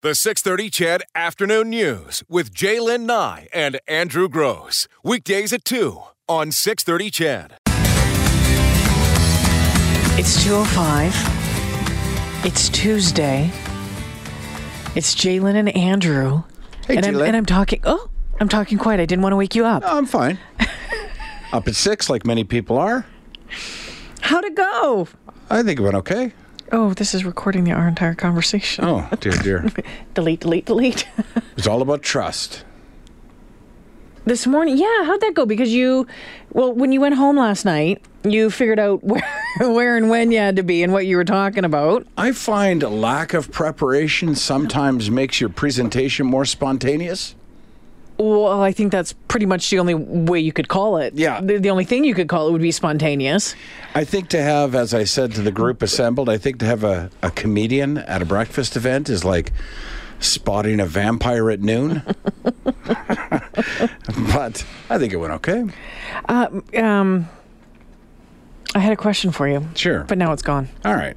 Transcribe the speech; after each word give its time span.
The 0.00 0.14
630 0.14 0.70
CHED 0.70 1.02
Afternoon 1.16 1.70
News 1.70 2.22
with 2.28 2.54
J'lyn 2.54 3.00
Nye 3.00 3.48
and 3.52 3.80
Andrew 3.88 4.28
Grose. 4.28 4.86
Weekdays 5.02 5.52
at 5.52 5.64
2 5.64 6.00
on 6.28 6.52
630 6.52 7.10
CHED. 7.10 7.54
It's 10.16 10.44
205. 10.44 12.46
It's 12.46 12.68
Tuesday. 12.68 13.50
It's 14.94 15.16
J'lyn 15.16 15.56
and 15.56 15.68
Andrew. 15.70 16.44
Hey, 16.86 16.98
and, 16.98 17.04
I'm, 17.04 17.14
J'lyn. 17.14 17.26
and 17.26 17.36
I'm 17.36 17.44
talking. 17.44 17.80
Oh, 17.82 18.08
I'm 18.38 18.48
talking 18.48 18.78
quiet. 18.78 19.00
I 19.00 19.04
didn't 19.04 19.24
want 19.24 19.32
to 19.32 19.36
wake 19.36 19.56
you 19.56 19.66
up. 19.66 19.82
Oh, 19.84 19.98
I'm 19.98 20.06
fine. 20.06 20.38
Up 21.52 21.66
at 21.66 21.74
six, 21.74 22.08
like 22.08 22.24
many 22.24 22.44
people 22.44 22.78
are. 22.78 23.04
How'd 24.20 24.44
it 24.44 24.54
go? 24.54 25.08
I 25.50 25.64
think 25.64 25.80
it 25.80 25.82
went 25.82 25.96
okay. 25.96 26.32
Oh, 26.70 26.92
this 26.92 27.14
is 27.14 27.24
recording 27.24 27.64
the, 27.64 27.72
our 27.72 27.88
entire 27.88 28.14
conversation. 28.14 28.84
Oh, 28.84 29.08
dear, 29.20 29.32
dear. 29.32 29.66
delete, 30.14 30.40
delete, 30.40 30.66
delete. 30.66 31.08
It's 31.56 31.66
all 31.66 31.82
about 31.82 32.02
trust. 32.02 32.62
this 34.24 34.46
morning, 34.46 34.76
yeah, 34.78 35.04
how'd 35.04 35.20
that 35.22 35.34
go? 35.34 35.44
Because 35.44 35.72
you, 35.72 36.06
well, 36.52 36.72
when 36.72 36.92
you 36.92 37.00
went 37.00 37.16
home 37.16 37.36
last 37.36 37.64
night, 37.64 38.00
you 38.22 38.48
figured 38.50 38.78
out 38.78 39.02
where, 39.10 39.24
where 39.58 39.96
and 39.96 40.08
when 40.08 40.30
you 40.30 40.38
had 40.38 40.54
to 40.56 40.62
be 40.62 40.84
and 40.84 40.92
what 40.92 41.06
you 41.06 41.16
were 41.16 41.24
talking 41.24 41.64
about. 41.64 42.06
I 42.16 42.30
find 42.30 42.84
a 42.84 42.88
lack 42.88 43.34
of 43.34 43.50
preparation 43.50 44.36
sometimes 44.36 45.10
makes 45.10 45.40
your 45.40 45.50
presentation 45.50 46.26
more 46.26 46.44
spontaneous. 46.44 47.34
Well, 48.18 48.60
I 48.60 48.72
think 48.72 48.90
that's 48.90 49.12
pretty 49.12 49.46
much 49.46 49.70
the 49.70 49.78
only 49.78 49.94
way 49.94 50.40
you 50.40 50.52
could 50.52 50.68
call 50.68 50.96
it. 50.96 51.14
Yeah. 51.14 51.40
The, 51.40 51.58
the 51.58 51.70
only 51.70 51.84
thing 51.84 52.04
you 52.04 52.14
could 52.14 52.28
call 52.28 52.48
it 52.48 52.52
would 52.52 52.60
be 52.60 52.72
spontaneous. 52.72 53.54
I 53.94 54.04
think 54.04 54.28
to 54.30 54.42
have, 54.42 54.74
as 54.74 54.92
I 54.92 55.04
said 55.04 55.32
to 55.34 55.42
the 55.42 55.52
group 55.52 55.82
assembled, 55.82 56.28
I 56.28 56.36
think 56.36 56.58
to 56.58 56.66
have 56.66 56.82
a, 56.82 57.10
a 57.22 57.30
comedian 57.30 57.98
at 57.98 58.20
a 58.20 58.24
breakfast 58.24 58.74
event 58.74 59.08
is 59.08 59.24
like 59.24 59.52
spotting 60.18 60.80
a 60.80 60.86
vampire 60.86 61.48
at 61.48 61.60
noon. 61.60 62.02
but 62.42 64.64
I 64.90 64.98
think 64.98 65.12
it 65.12 65.16
went 65.16 65.34
okay. 65.34 65.64
Um, 66.28 67.28
I 68.74 68.80
had 68.80 68.92
a 68.92 68.96
question 68.96 69.30
for 69.30 69.46
you. 69.46 69.66
Sure. 69.74 70.04
But 70.04 70.18
now 70.18 70.32
it's 70.32 70.42
gone. 70.42 70.68
All 70.84 70.94
right. 70.94 71.16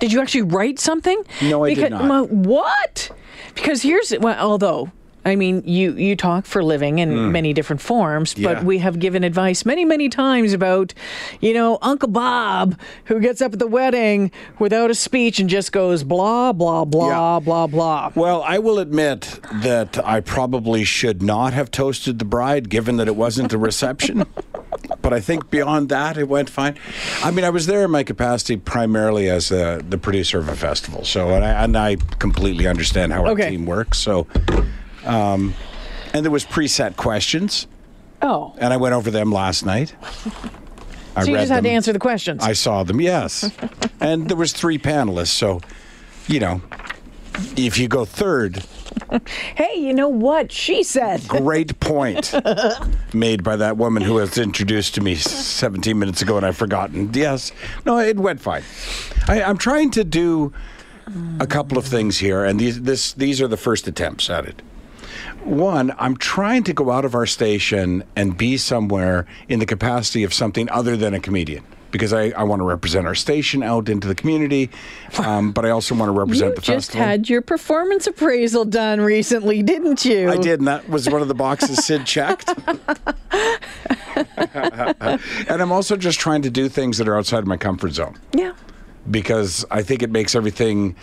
Did 0.00 0.12
you 0.12 0.20
actually 0.20 0.42
write 0.42 0.80
something? 0.80 1.22
No, 1.40 1.64
I 1.64 1.74
did 1.74 1.90
not. 1.90 2.08
well, 2.08 2.26
what? 2.26 3.10
Because 3.54 3.82
here's 3.82 4.12
well, 4.18 4.38
although 4.38 4.90
I 5.24 5.36
mean 5.36 5.62
you 5.66 5.92
you 5.94 6.16
talk 6.16 6.46
for 6.46 6.60
a 6.60 6.64
living 6.64 6.98
in 6.98 7.32
many 7.32 7.52
different 7.52 7.80
forms, 7.82 8.34
but. 8.34 8.42
Yeah. 8.42 8.62
we 8.62 8.78
have 8.78 8.98
given 8.98 9.24
advice 9.24 9.64
many 9.64 9.84
many 9.84 10.08
times 10.08 10.52
about 10.52 10.94
you 11.40 11.52
know 11.54 11.78
Uncle 11.82 12.08
Bob 12.08 12.78
who 13.06 13.18
gets 13.20 13.40
up 13.42 13.52
at 13.54 13.58
the 13.58 13.66
wedding 13.66 14.30
without 14.58 14.90
a 14.90 14.94
speech 14.94 15.38
and 15.40 15.48
just 15.48 15.72
goes 15.72 16.04
blah 16.04 16.52
blah 16.52 16.84
blah 16.84 17.34
Yeah. 17.36 17.40
blah 17.40 17.66
blah. 17.66 18.12
Well, 18.14 18.42
I 18.42 18.58
will 18.58 18.78
admit 18.78 19.40
that 19.62 19.98
I 20.06 20.20
probably 20.20 20.84
should 20.84 21.22
not 21.22 21.52
have 21.54 21.70
toasted 21.70 22.18
the 22.18 22.24
bride, 22.24 22.68
given 22.68 22.96
that 22.98 23.08
it 23.08 23.16
wasn't 23.16 23.52
a 23.52 23.58
reception. 23.58 24.24
but 25.02 25.12
I 25.12 25.20
think 25.20 25.50
beyond 25.50 25.88
that, 25.88 26.16
it 26.18 26.28
went 26.28 26.48
fine. 26.50 26.76
I 27.22 27.30
mean, 27.30 27.44
I 27.44 27.50
was 27.50 27.66
there 27.66 27.84
in 27.84 27.90
my 27.90 28.02
capacity 28.04 28.56
primarily 28.56 29.28
as 29.28 29.50
uh, 29.50 29.80
the 29.88 29.98
producer 29.98 30.38
of 30.38 30.48
a 30.48 30.56
festival, 30.56 31.04
so 31.04 31.30
and 31.30 31.44
I, 31.44 31.64
and 31.64 31.76
I 31.76 31.96
completely 32.18 32.66
understand 32.66 33.12
how 33.12 33.22
our 33.24 33.30
Okay. 33.32 33.50
team 33.50 33.66
works. 33.66 33.98
So, 33.98 34.26
um, 35.04 35.54
and 36.12 36.24
there 36.24 36.32
was 36.32 36.44
preset 36.44 36.96
questions, 36.96 37.66
Oh, 38.22 38.54
and 38.58 38.72
I 38.72 38.76
went 38.76 38.94
over 38.94 39.10
them 39.10 39.32
last 39.32 39.66
night. 39.66 39.94
I 41.14 41.24
so 41.24 41.28
you 41.28 41.34
read 41.34 41.42
just 41.42 41.52
had 41.52 41.64
to 41.64 41.70
answer 41.70 41.92
the 41.92 41.98
questions. 41.98 42.42
I 42.42 42.54
saw 42.54 42.84
them, 42.84 43.00
yes. 43.00 43.50
and 44.00 44.28
there 44.28 44.36
was 44.36 44.52
three 44.52 44.78
panelists, 44.78 45.28
so 45.28 45.60
you 46.28 46.40
know, 46.40 46.62
if 47.56 47.78
you 47.78 47.88
go 47.88 48.04
third, 48.04 48.64
hey, 49.54 49.74
you 49.76 49.92
know 49.92 50.08
what 50.08 50.52
she 50.52 50.82
said? 50.82 51.26
great 51.26 51.78
point 51.80 52.32
made 53.12 53.42
by 53.42 53.56
that 53.56 53.76
woman 53.76 54.02
who 54.02 54.14
was 54.14 54.38
introduced 54.38 54.94
to 54.94 55.00
me 55.00 55.14
17 55.14 55.98
minutes 55.98 56.22
ago 56.22 56.36
and 56.36 56.46
I've 56.46 56.56
forgotten. 56.56 57.10
Yes. 57.12 57.52
No, 57.84 57.98
it 57.98 58.16
went 58.16 58.40
fine. 58.40 58.62
I, 59.28 59.42
I'm 59.42 59.58
trying 59.58 59.90
to 59.92 60.04
do 60.04 60.52
a 61.40 61.46
couple 61.46 61.76
of 61.76 61.84
things 61.84 62.18
here, 62.18 62.44
and 62.44 62.60
these, 62.60 62.82
this, 62.82 63.12
these 63.12 63.40
are 63.40 63.48
the 63.48 63.56
first 63.56 63.88
attempts 63.88 64.30
at 64.30 64.46
it. 64.46 64.62
One, 65.44 65.92
I'm 65.98 66.16
trying 66.16 66.62
to 66.64 66.72
go 66.72 66.90
out 66.90 67.04
of 67.04 67.14
our 67.14 67.26
station 67.26 68.04
and 68.16 68.36
be 68.36 68.56
somewhere 68.56 69.26
in 69.48 69.58
the 69.58 69.66
capacity 69.66 70.22
of 70.24 70.32
something 70.32 70.70
other 70.70 70.96
than 70.96 71.14
a 71.14 71.20
comedian. 71.20 71.64
Because 71.90 72.12
I, 72.14 72.30
I 72.30 72.44
want 72.44 72.60
to 72.60 72.64
represent 72.64 73.06
our 73.06 73.14
station 73.14 73.62
out 73.62 73.90
into 73.90 74.08
the 74.08 74.14
community, 74.14 74.70
um, 75.18 75.52
but 75.52 75.66
I 75.66 75.70
also 75.70 75.94
want 75.94 76.08
to 76.08 76.18
represent 76.18 76.50
You 76.52 76.54
the 76.54 76.62
just 76.62 76.86
festival. 76.92 77.06
had 77.06 77.28
your 77.28 77.42
performance 77.42 78.06
appraisal 78.06 78.64
done 78.64 79.02
recently, 79.02 79.62
didn't 79.62 80.02
you? 80.06 80.30
I 80.30 80.38
did, 80.38 80.60
and 80.60 80.68
that 80.68 80.88
was 80.88 81.10
one 81.10 81.20
of 81.20 81.28
the 81.28 81.34
boxes 81.34 81.84
Sid 81.84 82.06
checked. 82.06 82.48
and 84.46 85.62
I'm 85.62 85.70
also 85.72 85.96
just 85.98 86.18
trying 86.18 86.40
to 86.42 86.50
do 86.50 86.70
things 86.70 86.96
that 86.96 87.08
are 87.08 87.16
outside 87.18 87.40
of 87.40 87.46
my 87.46 87.58
comfort 87.58 87.92
zone 87.92 88.16
Yeah. 88.34 88.52
because 89.10 89.66
I 89.70 89.82
think 89.82 90.02
it 90.02 90.10
makes 90.10 90.34
everything 90.34 90.96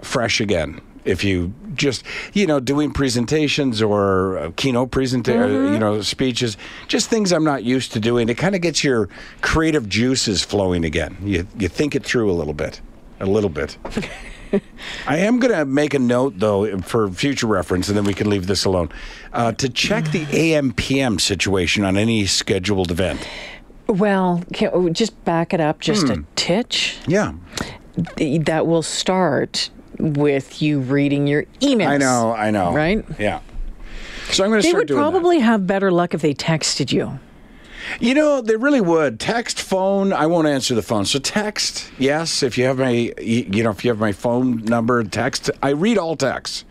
fresh 0.00 0.40
again. 0.40 0.80
If 1.04 1.24
you 1.24 1.52
just, 1.74 2.02
you 2.34 2.46
know, 2.46 2.60
doing 2.60 2.92
presentations 2.92 3.80
or 3.80 4.38
uh, 4.38 4.50
keynote 4.56 4.90
presenta- 4.90 5.44
uh, 5.68 5.72
you 5.72 5.78
know, 5.78 6.02
speeches, 6.02 6.56
just 6.88 7.08
things 7.08 7.32
I'm 7.32 7.44
not 7.44 7.64
used 7.64 7.92
to 7.92 8.00
doing, 8.00 8.28
it 8.28 8.36
kind 8.36 8.54
of 8.54 8.60
gets 8.60 8.84
your 8.84 9.08
creative 9.40 9.88
juices 9.88 10.42
flowing 10.44 10.84
again. 10.84 11.16
You 11.22 11.46
you 11.58 11.68
think 11.68 11.94
it 11.94 12.04
through 12.04 12.30
a 12.30 12.34
little 12.34 12.54
bit, 12.54 12.80
a 13.18 13.26
little 13.26 13.50
bit. 13.50 13.76
I 15.06 15.18
am 15.18 15.38
going 15.38 15.54
to 15.54 15.64
make 15.64 15.94
a 15.94 15.98
note, 16.00 16.34
though, 16.38 16.78
for 16.80 17.08
future 17.08 17.46
reference, 17.46 17.86
and 17.88 17.96
then 17.96 18.04
we 18.04 18.14
can 18.14 18.28
leave 18.28 18.48
this 18.48 18.64
alone, 18.64 18.88
uh, 19.32 19.52
to 19.52 19.68
check 19.68 20.06
the 20.10 20.26
AM 20.32 20.72
PM 20.72 21.20
situation 21.20 21.84
on 21.84 21.96
any 21.96 22.26
scheduled 22.26 22.90
event. 22.90 23.26
Well, 23.86 24.42
oh, 24.72 24.88
just 24.90 25.24
back 25.24 25.54
it 25.54 25.60
up 25.60 25.80
just 25.80 26.08
Hmm. 26.08 26.12
a 26.12 26.24
titch. 26.36 26.96
Yeah, 27.06 27.32
That 28.16 28.66
will 28.66 28.82
start 28.82 29.70
with 30.00 30.60
you 30.62 30.80
reading 30.80 31.26
your 31.26 31.44
emails. 31.60 31.86
I 31.88 31.96
know, 31.98 32.32
I 32.32 32.50
know. 32.50 32.72
Right? 32.72 33.04
Yeah. 33.18 33.40
So 34.30 34.44
I'm 34.44 34.50
going 34.50 34.60
to 34.60 34.66
They 34.66 34.70
start 34.70 34.82
would 34.82 34.88
doing 34.88 35.00
that. 35.00 35.10
probably 35.10 35.38
have 35.40 35.66
better 35.66 35.90
luck 35.90 36.14
if 36.14 36.22
they 36.22 36.34
texted 36.34 36.92
you. 36.92 37.18
You 37.98 38.14
know, 38.14 38.40
they 38.42 38.56
really 38.56 38.80
would. 38.80 39.18
Text, 39.18 39.60
phone. 39.60 40.12
I 40.12 40.26
won't 40.26 40.46
answer 40.46 40.74
the 40.74 40.82
phone. 40.82 41.04
So 41.06 41.18
text, 41.18 41.90
yes. 41.98 42.42
If 42.42 42.56
you 42.58 42.64
have 42.66 42.78
my, 42.78 42.90
you 42.90 43.46
you 43.50 43.62
know, 43.64 43.70
if 43.70 43.84
you 43.84 43.90
have 43.90 43.98
my 43.98 44.12
phone 44.12 44.58
number, 44.64 45.02
text. 45.02 45.50
I 45.62 45.70
read 45.70 45.96
all 45.98 46.14
texts, 46.14 46.64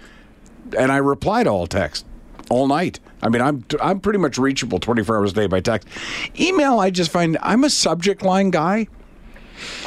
and 0.77 0.91
I 0.91 0.97
reply 0.97 1.43
to 1.43 1.49
all 1.49 1.67
texts 1.67 2.05
all 2.49 2.67
night. 2.67 2.99
I 3.21 3.27
mean, 3.29 3.41
I'm 3.41 3.65
I'm 3.81 3.99
pretty 3.99 4.19
much 4.19 4.37
reachable 4.37 4.79
24 4.79 5.17
hours 5.17 5.31
a 5.31 5.35
day 5.35 5.47
by 5.47 5.59
text. 5.59 5.87
Email, 6.39 6.79
I 6.79 6.91
just 6.91 7.11
find 7.11 7.37
I'm 7.41 7.63
a 7.63 7.69
subject 7.69 8.21
line 8.21 8.51
guy. 8.51 8.87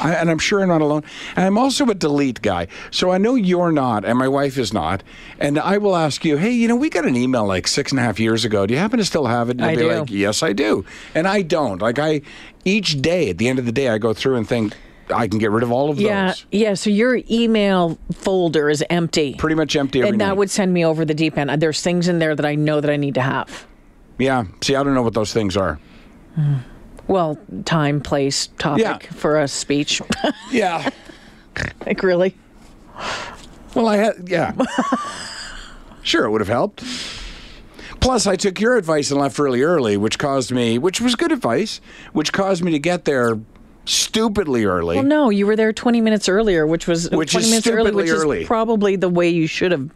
I, 0.01 0.13
and 0.15 0.29
I'm 0.29 0.39
sure 0.39 0.61
I'm 0.61 0.67
not 0.69 0.81
alone. 0.81 1.03
And 1.35 1.45
I'm 1.45 1.57
also 1.57 1.85
a 1.85 1.93
delete 1.95 2.41
guy. 2.41 2.67
So 2.91 3.11
I 3.11 3.17
know 3.17 3.35
you're 3.35 3.71
not, 3.71 4.05
and 4.05 4.17
my 4.17 4.27
wife 4.27 4.57
is 4.57 4.73
not. 4.73 5.03
And 5.39 5.57
I 5.59 5.77
will 5.77 5.95
ask 5.95 6.23
you, 6.25 6.37
hey, 6.37 6.51
you 6.51 6.67
know, 6.67 6.75
we 6.75 6.89
got 6.89 7.05
an 7.05 7.15
email 7.15 7.45
like 7.45 7.67
six 7.67 7.91
and 7.91 7.99
a 7.99 8.03
half 8.03 8.19
years 8.19 8.45
ago. 8.45 8.65
Do 8.65 8.73
you 8.73 8.79
happen 8.79 8.99
to 8.99 9.05
still 9.05 9.25
have 9.27 9.49
it? 9.49 9.57
And 9.57 9.65
I 9.65 9.71
you'll 9.71 9.81
be 9.89 9.89
do. 9.95 9.99
like, 10.01 10.11
yes, 10.11 10.43
I 10.43 10.53
do. 10.53 10.85
And 11.15 11.27
I 11.27 11.41
don't. 11.41 11.81
Like, 11.81 11.99
I, 11.99 12.21
each 12.65 13.01
day, 13.01 13.29
at 13.29 13.37
the 13.37 13.47
end 13.47 13.59
of 13.59 13.65
the 13.65 13.71
day, 13.71 13.89
I 13.89 13.97
go 13.97 14.13
through 14.13 14.35
and 14.37 14.47
think, 14.47 14.73
I 15.13 15.27
can 15.27 15.37
get 15.37 15.51
rid 15.51 15.63
of 15.63 15.71
all 15.71 15.89
of 15.89 15.99
Yeah, 15.99 16.27
those. 16.27 16.45
yeah. 16.51 16.73
So 16.75 16.89
your 16.89 17.19
email 17.29 17.97
folder 18.13 18.69
is 18.69 18.83
empty. 18.89 19.35
Pretty 19.35 19.55
much 19.55 19.75
empty 19.75 19.99
every 19.99 20.09
and 20.11 20.21
that 20.21 20.27
night. 20.29 20.37
would 20.37 20.49
send 20.49 20.73
me 20.73 20.85
over 20.85 21.03
the 21.03 21.13
deep 21.13 21.37
end. 21.37 21.49
There's 21.61 21.81
things 21.81 22.07
in 22.07 22.19
there 22.19 22.33
that 22.35 22.45
I 22.45 22.55
know 22.55 22.79
that 22.79 22.89
I 22.89 22.95
need 22.95 23.15
to 23.15 23.21
have. 23.21 23.67
yeah. 24.17 24.45
See, 24.61 24.75
I 24.75 24.81
don't 24.81 24.93
know 24.93 25.01
what 25.03 25.13
those 25.13 25.33
things 25.33 25.57
are. 25.57 25.77
Hmm. 26.35 26.53
Well, 27.07 27.37
time, 27.65 27.99
place, 28.01 28.47
topic 28.57 28.83
Yeah. 28.83 28.97
for 29.11 29.39
a 29.39 29.47
speech. 29.47 30.01
Yeah. 30.51 30.89
like, 31.85 32.01
really? 32.03 32.35
Well, 33.75 33.87
I 33.87 33.97
had, 33.97 34.27
yeah. 34.29 34.53
sure, 36.03 36.25
it 36.25 36.29
would 36.31 36.41
have 36.41 36.47
helped. 36.47 36.83
Plus, 37.99 38.27
I 38.27 38.35
took 38.35 38.59
your 38.59 38.75
advice 38.77 39.11
and 39.11 39.19
left 39.19 39.39
really 39.39 39.61
early, 39.63 39.97
which 39.97 40.19
caused 40.19 40.51
me, 40.51 40.77
which 40.77 40.99
was 41.01 41.15
good 41.15 41.31
advice, 41.31 41.79
which 42.11 42.33
caused 42.33 42.63
me 42.63 42.71
to 42.71 42.79
get 42.79 43.05
there 43.05 43.39
stupidly 43.85 44.65
early. 44.65 44.95
Well, 44.95 45.05
no, 45.05 45.29
you 45.29 45.45
were 45.47 45.55
there 45.55 45.73
20 45.73 46.01
minutes 46.01 46.29
earlier, 46.29 46.65
which 46.67 46.87
was 46.87 47.09
Which 47.09 47.31
20 47.31 47.45
is 47.45 47.51
minutes 47.51 47.67
early, 47.67 47.91
which 47.91 48.09
early. 48.09 48.41
is 48.41 48.47
probably 48.47 48.95
the 48.95 49.09
way 49.09 49.29
you 49.29 49.47
should 49.47 49.71
have 49.71 49.89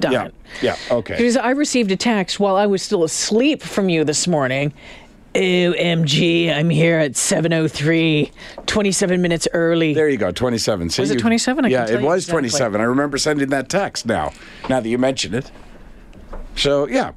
done 0.00 0.12
yeah, 0.12 0.24
it. 0.26 0.34
yeah, 0.62 0.76
okay. 0.90 1.16
Because 1.16 1.36
I 1.36 1.50
received 1.50 1.90
a 1.90 1.96
text 1.96 2.38
while 2.40 2.56
I 2.56 2.66
was 2.66 2.82
still 2.82 3.04
asleep 3.04 3.62
from 3.62 3.88
you 3.88 4.04
this 4.04 4.26
morning. 4.26 4.72
OMG, 5.34 6.52
I'm 6.52 6.70
here 6.70 6.98
at 6.98 7.12
7.03, 7.12 8.32
27 8.66 9.22
minutes 9.22 9.46
early. 9.52 9.94
There 9.94 10.08
you 10.08 10.16
go, 10.16 10.32
27. 10.32 10.90
See, 10.90 11.02
Was 11.02 11.10
it 11.10 11.18
27? 11.20 11.64
I 11.64 11.68
yeah, 11.68 11.88
it 11.88 12.00
was 12.02 12.24
exactly. 12.24 12.32
27. 12.32 12.80
I 12.80 12.84
remember 12.84 13.16
sending 13.18 13.48
that 13.50 13.68
text 13.68 14.06
now, 14.06 14.32
now 14.68 14.80
that 14.80 14.88
you 14.88 14.98
mention 14.98 15.34
it. 15.34 15.50
So, 16.56 16.88
yeah. 16.88 17.12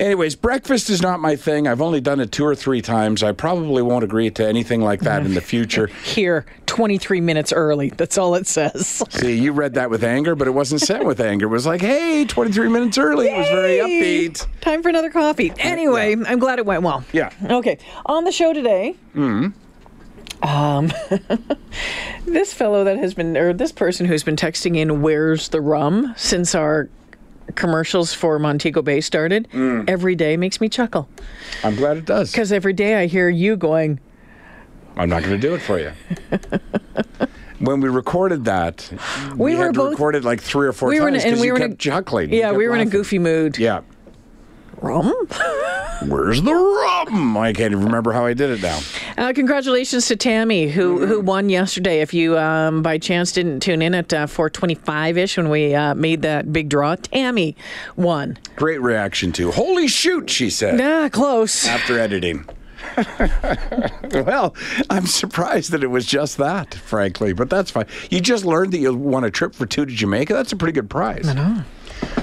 Anyways, 0.00 0.34
breakfast 0.36 0.90
is 0.90 1.02
not 1.02 1.20
my 1.20 1.36
thing. 1.36 1.68
I've 1.68 1.82
only 1.82 2.00
done 2.00 2.18
it 2.18 2.32
two 2.32 2.44
or 2.44 2.54
three 2.54 2.80
times. 2.82 3.22
I 3.22 3.32
probably 3.32 3.82
won't 3.82 4.02
agree 4.04 4.30
to 4.30 4.46
anything 4.46 4.80
like 4.80 5.00
that 5.00 5.24
in 5.24 5.34
the 5.34 5.40
future. 5.52 5.86
Here, 6.04 6.46
23 6.72 7.20
minutes 7.20 7.52
early. 7.52 7.90
That's 7.90 8.16
all 8.16 8.34
it 8.34 8.46
says. 8.46 9.02
See, 9.10 9.36
you 9.38 9.52
read 9.52 9.74
that 9.74 9.90
with 9.90 10.02
anger, 10.02 10.34
but 10.34 10.48
it 10.48 10.52
wasn't 10.52 10.80
sent 10.80 11.04
with 11.04 11.20
anger. 11.20 11.44
It 11.44 11.50
was 11.50 11.66
like, 11.66 11.82
hey, 11.82 12.24
23 12.24 12.68
minutes 12.70 12.96
early. 12.96 13.28
It 13.28 13.36
was 13.36 13.48
very 13.48 13.76
upbeat. 13.76 14.46
Time 14.62 14.82
for 14.82 14.88
another 14.88 15.10
coffee. 15.10 15.52
Anyway, 15.58 16.16
I'm 16.26 16.38
glad 16.38 16.58
it 16.58 16.64
went 16.64 16.82
well. 16.82 17.04
Yeah. 17.12 17.30
Okay. 17.44 17.76
On 18.06 18.24
the 18.24 18.32
show 18.32 18.54
today. 18.54 18.92
hmm 19.12 19.48
Um, 20.42 20.90
this 22.26 22.54
fellow 22.54 22.84
that 22.84 22.96
has 22.96 23.12
been, 23.12 23.36
or 23.36 23.52
this 23.52 23.70
person 23.70 24.06
who's 24.06 24.22
been 24.22 24.36
texting 24.36 24.76
in, 24.78 25.02
"Where's 25.02 25.50
the 25.50 25.60
rum?" 25.60 26.14
since 26.16 26.54
our 26.54 26.88
commercials 27.54 28.14
for 28.14 28.38
Montego 28.38 28.80
Bay 28.80 29.02
started, 29.02 29.46
every 29.86 30.14
day 30.14 30.38
makes 30.38 30.58
me 30.58 30.70
chuckle 30.70 31.06
I'm 31.62 31.76
glad 31.76 31.98
it 31.98 32.06
does. 32.06 32.32
because 32.32 32.50
every 32.50 32.72
day 32.72 32.94
I 32.96 33.06
hear 33.06 33.28
you 33.28 33.56
going, 33.56 34.00
I'm 34.96 35.08
not 35.08 35.22
going 35.22 35.34
to 35.34 35.38
do 35.48 35.54
it 35.54 35.60
for 35.60 35.78
you. 35.78 35.92
when 37.58 37.80
we 37.80 37.88
recorded 37.88 38.44
that, 38.44 38.88
we, 39.36 39.52
We 39.52 39.56
were 39.56 39.66
had 39.66 39.74
both- 39.74 39.92
record 39.92 40.16
it 40.16 40.24
like 40.24 40.40
three 40.40 40.66
or 40.66 40.72
four 40.72 40.88
We 40.88 41.00
were 41.00 41.08
in 41.08 41.14
a- 41.14 41.18
times 41.18 41.24
because 41.24 41.40
we 41.40 41.46
you 41.46 41.52
were 41.52 41.58
in 41.58 41.62
a- 41.64 41.68
kept 41.68 41.80
chuckling. 41.80 42.32
"Yeah, 42.32 42.46
kept 42.48 42.56
we 42.58 42.68
were 42.68 42.74
in 42.74 42.80
a 42.82 42.90
goofy 42.90 43.18
mood." 43.18 43.58
Yeah. 43.58 43.80
Rum? 44.80 45.12
Where's 46.08 46.42
the 46.42 46.52
rum? 46.52 47.36
I 47.36 47.52
can't 47.52 47.70
even 47.72 47.84
remember 47.84 48.12
how 48.12 48.26
I 48.26 48.34
did 48.34 48.50
it 48.50 48.60
now. 48.62 48.80
Uh, 49.16 49.32
congratulations 49.32 50.08
to 50.08 50.16
Tammy, 50.16 50.68
who 50.68 51.06
who 51.06 51.20
won 51.20 51.48
yesterday. 51.48 52.00
If 52.00 52.12
you 52.12 52.36
um, 52.36 52.82
by 52.82 52.98
chance 52.98 53.30
didn't 53.30 53.60
tune 53.60 53.80
in 53.80 53.94
at 53.94 54.12
uh, 54.12 54.26
4:25 54.26 55.16
ish 55.16 55.36
when 55.36 55.48
we 55.50 55.72
uh, 55.76 55.94
made 55.94 56.22
that 56.22 56.52
big 56.52 56.68
draw, 56.68 56.96
Tammy 56.96 57.54
won. 57.94 58.36
Great 58.56 58.80
reaction 58.82 59.30
to. 59.32 59.52
Holy 59.52 59.86
shoot, 59.86 60.28
she 60.28 60.50
said 60.50 60.76
Nah, 60.78 61.08
close. 61.08 61.68
after 61.68 61.96
editing. 62.00 62.44
well, 64.26 64.54
I'm 64.90 65.06
surprised 65.06 65.70
that 65.72 65.82
it 65.82 65.88
was 65.88 66.06
just 66.06 66.36
that, 66.38 66.74
frankly, 66.74 67.32
but 67.32 67.50
that's 67.50 67.70
fine. 67.70 67.86
You 68.10 68.20
just 68.20 68.44
learned 68.44 68.72
that 68.72 68.78
you 68.78 68.94
won 68.94 69.24
a 69.24 69.30
trip 69.30 69.54
for 69.54 69.66
two 69.66 69.86
to 69.86 69.92
Jamaica. 69.92 70.32
That's 70.34 70.52
a 70.52 70.56
pretty 70.56 70.72
good 70.72 70.90
prize. 70.90 71.28
I 71.28 71.34
know. 71.34 71.64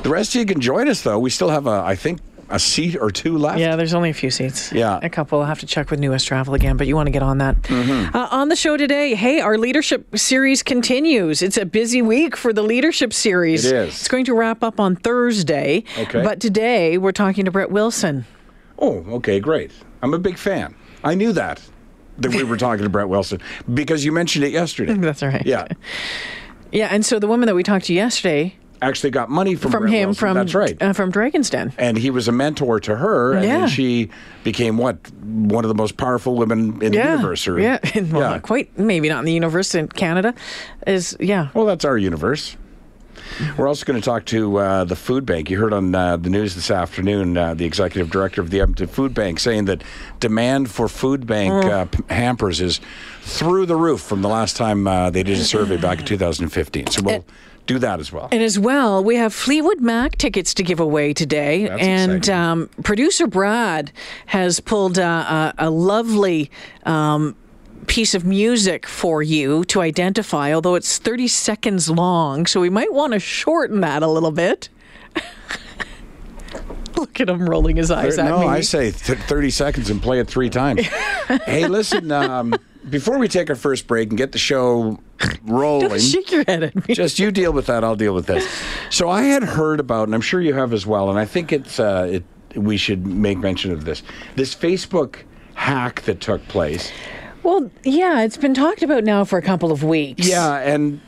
The 0.03 0.09
rest 0.09 0.35
of 0.35 0.39
you 0.39 0.45
can 0.45 0.61
join 0.61 0.87
us, 0.89 1.03
though. 1.03 1.19
We 1.19 1.29
still 1.29 1.49
have, 1.49 1.65
a, 1.67 1.81
I 1.85 1.95
think, 1.95 2.19
a 2.49 2.59
seat 2.59 2.95
or 2.95 3.11
two 3.11 3.37
left. 3.37 3.59
Yeah, 3.59 3.75
there's 3.75 3.93
only 3.93 4.09
a 4.09 4.13
few 4.13 4.31
seats. 4.31 4.71
Yeah. 4.71 4.99
A 5.01 5.09
couple. 5.09 5.39
I'll 5.39 5.45
have 5.45 5.59
to 5.59 5.65
check 5.65 5.91
with 5.91 5.99
Newest 5.99 6.27
Travel 6.27 6.53
again, 6.53 6.77
but 6.77 6.87
you 6.87 6.95
want 6.95 7.07
to 7.07 7.11
get 7.11 7.23
on 7.23 7.37
that. 7.39 7.55
Uh, 7.69 8.27
on 8.31 8.49
the 8.49 8.55
show 8.55 8.75
today, 8.75 9.15
hey, 9.15 9.39
our 9.39 9.57
leadership 9.57 10.17
series 10.17 10.63
continues. 10.63 11.41
It's 11.41 11.57
a 11.57 11.65
busy 11.65 12.01
week 12.01 12.35
for 12.35 12.51
the 12.51 12.63
leadership 12.63 13.13
series. 13.13 13.65
It 13.65 13.75
is. 13.75 13.89
It's 13.89 14.07
going 14.07 14.25
to 14.25 14.33
wrap 14.33 14.63
up 14.63 14.79
on 14.79 14.95
Thursday. 14.95 15.83
Okay. 15.97 16.23
But 16.23 16.39
today, 16.39 16.97
we're 16.97 17.11
talking 17.11 17.45
to 17.45 17.51
Brett 17.51 17.71
Wilson. 17.71 18.25
Oh, 18.79 19.05
okay, 19.15 19.39
great. 19.39 19.71
I'm 20.01 20.13
a 20.13 20.19
big 20.19 20.37
fan. 20.37 20.75
I 21.03 21.15
knew 21.15 21.31
that, 21.33 21.61
that 22.19 22.33
we 22.33 22.43
were 22.43 22.57
talking 22.65 22.83
to 22.83 22.89
Brett 22.89 23.09
Wilson, 23.09 23.41
because 23.73 24.03
you 24.05 24.11
mentioned 24.11 24.45
it 24.45 24.51
yesterday. 24.51 24.93
That's 24.97 25.21
right. 25.23 25.45
Yeah. 25.45 25.67
Yeah, 26.71 26.89
and 26.91 27.03
so 27.03 27.17
the 27.17 27.25
woman 27.25 27.47
that 27.47 27.55
we 27.55 27.63
talked 27.63 27.85
to 27.85 27.95
yesterday 27.95 28.55
Actually 28.79 29.09
got 29.09 29.27
money 29.27 29.55
from, 29.55 29.71
from 29.71 29.81
Brett 29.81 29.93
him 29.93 30.09
Wilson. 30.09 30.19
from 30.19 30.33
That's 30.35 30.53
right. 30.53 30.79
uh, 30.81 30.93
from 30.93 31.09
Dragon's 31.09 31.49
Den. 31.49 31.73
and 31.79 31.97
he 31.97 32.11
was 32.11 32.27
a 32.27 32.31
mentor 32.31 32.79
to 32.81 32.95
her, 32.95 33.33
and 33.33 33.43
Yeah. 33.43 33.57
then 33.61 33.69
she 33.69 34.09
became 34.43 34.77
what 34.77 35.11
one 35.19 35.65
of 35.65 35.67
the 35.69 35.73
most 35.75 35.97
powerful 35.97 36.35
women 36.35 36.79
in 36.83 36.91
the 36.91 36.97
universe. 36.99 37.47
Or, 37.47 37.59
yeah, 37.59 37.79
well, 37.95 38.03
yeah. 38.05 38.11
not 38.19 38.43
quite. 38.43 38.77
Maybe 38.77 39.09
not 39.09 39.17
in 39.19 39.25
the 39.25 39.33
universe 39.33 39.73
in 39.73 39.87
Canada. 39.87 40.35
Is 40.87 41.17
yeah. 41.19 41.49
Well, 41.55 41.65
that's 41.65 41.83
our 41.85 41.97
universe. 41.97 42.55
We're 43.57 43.67
also 43.67 43.85
going 43.85 43.99
to 43.99 44.05
talk 44.05 44.25
to 44.25 44.57
uh, 44.57 44.83
the 44.83 44.95
food 44.95 45.25
bank. 45.25 45.49
You 45.49 45.59
heard 45.59 45.73
on 45.73 45.93
uh, 45.95 46.17
the 46.17 46.29
news 46.29 46.55
this 46.55 46.69
afternoon 46.71 47.37
uh, 47.37 47.53
the 47.53 47.65
executive 47.65 48.09
director 48.11 48.41
of 48.41 48.49
the 48.49 48.61
Edmonton 48.61 48.87
Food 48.87 49.13
Bank 49.13 49.39
saying 49.39 49.65
that 49.65 49.83
demand 50.19 50.69
for 50.71 50.87
food 50.87 51.25
bank 51.27 51.49
Mm. 51.49 51.69
uh, 51.71 51.85
p- 51.85 52.03
hampers 52.13 52.61
is 52.61 52.79
through 53.21 53.65
the 53.65 53.75
roof 53.75 54.01
from 54.01 54.21
the 54.21 54.29
last 54.29 54.55
time 54.57 54.87
uh, 54.87 55.09
they 55.09 55.23
did 55.23 55.37
a 55.39 55.43
survey 55.43 55.77
back 55.77 55.99
in 55.99 56.05
2015. 56.05 56.87
So 56.87 57.01
we'll 57.01 57.25
do 57.65 57.79
that 57.79 57.99
as 57.99 58.11
well. 58.11 58.29
And 58.31 58.41
as 58.41 58.57
well, 58.59 59.03
we 59.03 59.15
have 59.15 59.33
Fleetwood 59.33 59.79
Mac 59.81 60.17
tickets 60.17 60.53
to 60.55 60.63
give 60.63 60.79
away 60.79 61.13
today. 61.13 61.67
That's 61.67 61.81
and 61.81 62.29
um, 62.29 62.69
producer 62.83 63.27
Brad 63.27 63.91
has 64.27 64.59
pulled 64.59 64.97
uh, 64.99 65.53
a, 65.59 65.67
a 65.67 65.69
lovely 65.69 66.49
um, 66.85 67.35
piece 67.87 68.13
of 68.13 68.25
music 68.25 68.85
for 68.87 69.21
you 69.21 69.63
to 69.65 69.81
identify, 69.81 70.53
although 70.53 70.75
it's 70.75 70.97
30 70.97 71.27
seconds 71.27 71.89
long. 71.89 72.45
So 72.45 72.61
we 72.61 72.69
might 72.69 72.93
want 72.93 73.13
to 73.13 73.19
shorten 73.19 73.81
that 73.81 74.03
a 74.03 74.07
little 74.07 74.31
bit. 74.31 74.69
Look 76.95 77.19
at 77.21 77.29
him 77.29 77.49
rolling 77.49 77.77
his 77.77 77.91
eyes 77.91 78.17
at 78.17 78.25
no, 78.25 78.39
me. 78.41 78.47
I 78.47 78.61
say 78.61 78.91
th- 78.91 79.19
30 79.19 79.49
seconds 79.49 79.89
and 79.89 80.01
play 80.01 80.19
it 80.19 80.27
three 80.27 80.49
times. 80.49 80.85
hey, 81.45 81.67
listen, 81.67 82.11
um, 82.11 82.53
before 82.89 83.17
we 83.17 83.27
take 83.27 83.49
our 83.49 83.55
first 83.55 83.87
break 83.87 84.09
and 84.09 84.17
get 84.17 84.31
the 84.31 84.37
show 84.37 84.99
rolling. 85.43 85.89
Don't 85.89 86.01
shake 86.01 86.31
your 86.31 86.43
head 86.45 86.63
at 86.63 86.87
me. 86.87 86.95
Just 86.95 87.19
you 87.19 87.31
deal 87.31 87.53
with 87.53 87.67
that. 87.67 87.83
I'll 87.83 87.95
deal 87.95 88.13
with 88.13 88.25
this. 88.25 88.47
So 88.89 89.09
I 89.09 89.23
had 89.23 89.43
heard 89.43 89.79
about, 89.79 90.07
and 90.07 90.15
I'm 90.15 90.21
sure 90.21 90.41
you 90.41 90.53
have 90.53 90.73
as 90.73 90.85
well, 90.85 91.09
and 91.09 91.19
I 91.19 91.25
think 91.25 91.51
it's 91.51 91.79
uh, 91.79 92.07
it. 92.11 92.23
We 92.55 92.77
should 92.77 93.05
make 93.05 93.37
mention 93.37 93.71
of 93.71 93.85
this. 93.85 94.01
This 94.35 94.55
Facebook 94.55 95.17
hack 95.53 96.01
that 96.03 96.19
took 96.19 96.45
place. 96.47 96.91
Well, 97.43 97.71
yeah, 97.83 98.21
it's 98.21 98.37
been 98.37 98.53
talked 98.53 98.83
about 98.83 99.03
now 99.03 99.23
for 99.23 99.37
a 99.37 99.41
couple 99.41 99.71
of 99.71 99.83
weeks. 99.83 100.27
Yeah, 100.27 100.57
and 100.57 100.99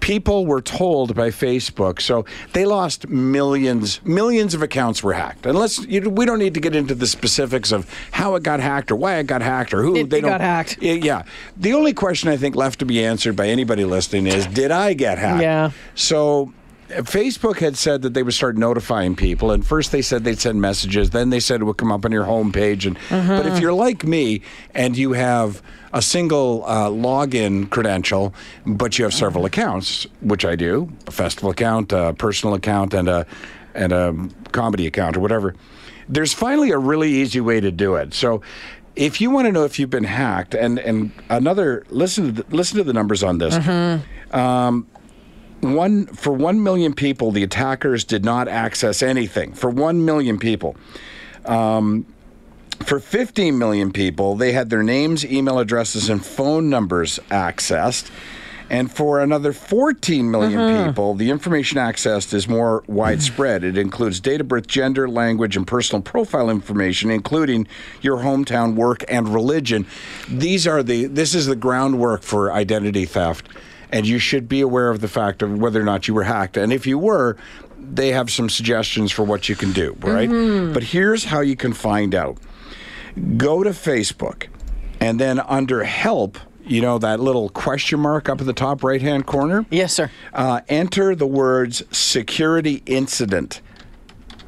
people 0.00 0.44
were 0.44 0.60
told 0.60 1.14
by 1.14 1.30
Facebook, 1.30 2.00
so 2.00 2.24
they 2.52 2.64
lost 2.64 3.08
millions. 3.08 4.04
Millions 4.04 4.54
of 4.54 4.62
accounts 4.62 5.02
were 5.02 5.12
hacked. 5.12 5.46
Unless 5.46 5.86
you, 5.86 6.10
we 6.10 6.26
don't 6.26 6.38
need 6.40 6.54
to 6.54 6.60
get 6.60 6.74
into 6.74 6.94
the 6.94 7.06
specifics 7.06 7.70
of 7.72 7.88
how 8.10 8.34
it 8.34 8.42
got 8.42 8.60
hacked 8.60 8.90
or 8.90 8.96
why 8.96 9.16
it 9.16 9.26
got 9.28 9.40
hacked 9.40 9.72
or 9.72 9.82
who 9.82 9.96
It- 9.96 10.10
they 10.10 10.18
it 10.18 10.22
don't. 10.22 10.30
got 10.30 10.40
hacked. 10.40 10.78
Yeah, 10.82 10.94
Yeah, 10.94 11.22
the 11.56 11.72
only 11.74 11.92
question 11.94 12.28
I 12.28 12.36
think 12.36 12.56
left 12.56 12.80
to 12.80 12.84
be 12.84 13.04
answered 13.04 13.36
by 13.36 13.48
anybody 13.48 13.84
listening 13.84 14.26
is, 14.26 14.46
did 14.48 14.70
I 14.72 14.94
get 14.94 15.18
hacked? 15.18 15.42
Yeah. 15.42 15.70
So. 15.94 16.52
Facebook 16.98 17.58
had 17.58 17.76
said 17.76 18.02
that 18.02 18.14
they 18.14 18.22
would 18.22 18.34
start 18.34 18.56
notifying 18.56 19.16
people, 19.16 19.50
and 19.50 19.66
first 19.66 19.92
they 19.92 20.02
said 20.02 20.24
they'd 20.24 20.40
send 20.40 20.60
messages. 20.60 21.10
Then 21.10 21.30
they 21.30 21.40
said 21.40 21.60
it 21.60 21.64
would 21.64 21.76
come 21.76 21.90
up 21.92 22.04
on 22.04 22.12
your 22.12 22.24
homepage. 22.24 22.86
And 22.86 22.96
but 23.08 23.46
if 23.46 23.52
mm-hmm. 23.54 23.62
you're 23.62 23.72
like 23.72 24.04
me 24.04 24.42
and 24.74 24.96
you 24.96 25.12
have 25.12 25.62
a 25.92 26.02
single 26.02 26.64
uh, 26.66 26.88
login 26.88 27.68
credential, 27.70 28.34
but 28.66 28.98
you 28.98 29.04
have 29.04 29.14
several 29.14 29.44
accounts, 29.44 30.06
which 30.20 30.44
I 30.44 30.56
do, 30.56 30.92
a 31.06 31.10
festival 31.10 31.50
account, 31.50 31.92
a 31.92 32.14
personal 32.14 32.54
account, 32.54 32.94
and 32.94 33.08
a 33.08 33.26
and 33.74 33.92
a 33.92 34.28
comedy 34.52 34.86
account 34.86 35.16
or 35.16 35.20
whatever. 35.20 35.54
There's 36.08 36.32
finally 36.32 36.70
a 36.70 36.78
really 36.78 37.10
easy 37.10 37.40
way 37.40 37.60
to 37.60 37.70
do 37.70 37.96
it. 37.96 38.14
So. 38.14 38.42
If 38.94 39.22
you 39.22 39.30
want 39.30 39.46
to 39.46 39.52
know 39.52 39.64
if 39.64 39.78
you've 39.78 39.88
been 39.88 40.04
hacked, 40.04 40.54
and, 40.54 40.78
and 40.78 41.12
another 41.30 41.82
listen 41.88 42.26
to 42.26 42.42
the, 42.42 42.54
listen 42.54 42.76
to 42.76 42.84
the 42.84 42.92
numbers 42.92 43.22
on 43.22 43.38
this 43.38 43.54
mm-hmm. 43.54 44.36
um, 44.36 44.86
one 45.62 46.06
for 46.06 46.32
1 46.32 46.62
million 46.62 46.92
people 46.92 47.30
the 47.30 47.42
attackers 47.42 48.04
did 48.04 48.24
not 48.24 48.48
access 48.48 49.02
anything. 49.02 49.52
For 49.52 49.70
1 49.70 50.04
million 50.04 50.38
people. 50.38 50.76
Um, 51.46 52.06
for 52.80 52.98
15 52.98 53.58
million 53.58 53.92
people 53.92 54.34
they 54.34 54.52
had 54.52 54.70
their 54.70 54.82
names 54.82 55.24
email 55.24 55.58
addresses 55.60 56.08
and 56.08 56.24
phone 56.24 56.68
numbers 56.68 57.18
accessed. 57.30 58.10
And 58.70 58.90
for 58.90 59.20
another 59.20 59.52
14 59.52 60.30
million 60.30 60.86
people, 60.86 61.14
the 61.14 61.28
information 61.28 61.76
accessed 61.76 62.32
is 62.32 62.48
more 62.48 62.82
widespread. 62.86 63.64
It 63.64 63.76
includes 63.76 64.18
date 64.18 64.40
of 64.40 64.48
birth, 64.48 64.66
gender, 64.66 65.10
language, 65.10 65.58
and 65.58 65.66
personal 65.66 66.00
profile 66.00 66.48
information, 66.48 67.10
including 67.10 67.68
your 68.00 68.18
hometown, 68.18 68.74
work, 68.74 69.04
and 69.08 69.28
religion. 69.28 69.86
These 70.26 70.66
are 70.66 70.82
the 70.82 71.04
this 71.04 71.34
is 71.34 71.46
the 71.46 71.56
groundwork 71.56 72.22
for 72.22 72.50
identity 72.50 73.04
theft 73.04 73.46
and 73.92 74.06
you 74.06 74.18
should 74.18 74.48
be 74.48 74.60
aware 74.60 74.88
of 74.88 75.00
the 75.00 75.08
fact 75.08 75.42
of 75.42 75.58
whether 75.58 75.80
or 75.80 75.84
not 75.84 76.08
you 76.08 76.14
were 76.14 76.24
hacked. 76.24 76.56
And 76.56 76.72
if 76.72 76.86
you 76.86 76.98
were, 76.98 77.36
they 77.78 78.12
have 78.12 78.30
some 78.30 78.48
suggestions 78.48 79.12
for 79.12 79.22
what 79.22 79.48
you 79.48 79.54
can 79.56 79.72
do, 79.72 79.96
right? 80.00 80.28
But 80.72 80.82
here's 80.82 81.24
how 81.24 81.40
you 81.40 81.56
can 81.56 81.72
find 81.72 82.14
out. 82.14 82.38
Go 83.36 83.62
to 83.62 83.70
Facebook 83.70 84.46
and 85.00 85.20
then 85.20 85.40
under 85.40 85.84
help, 85.84 86.38
you 86.64 86.80
know 86.80 86.96
that 86.98 87.20
little 87.20 87.48
question 87.48 88.00
mark 88.00 88.28
up 88.28 88.40
at 88.40 88.46
the 88.46 88.52
top 88.52 88.82
right 88.84 89.02
hand 89.02 89.26
corner? 89.26 89.66
Yes, 89.70 89.92
sir. 89.92 90.10
Uh, 90.32 90.60
enter 90.68 91.14
the 91.14 91.26
words 91.26 91.82
security 91.90 92.82
incident. 92.86 93.60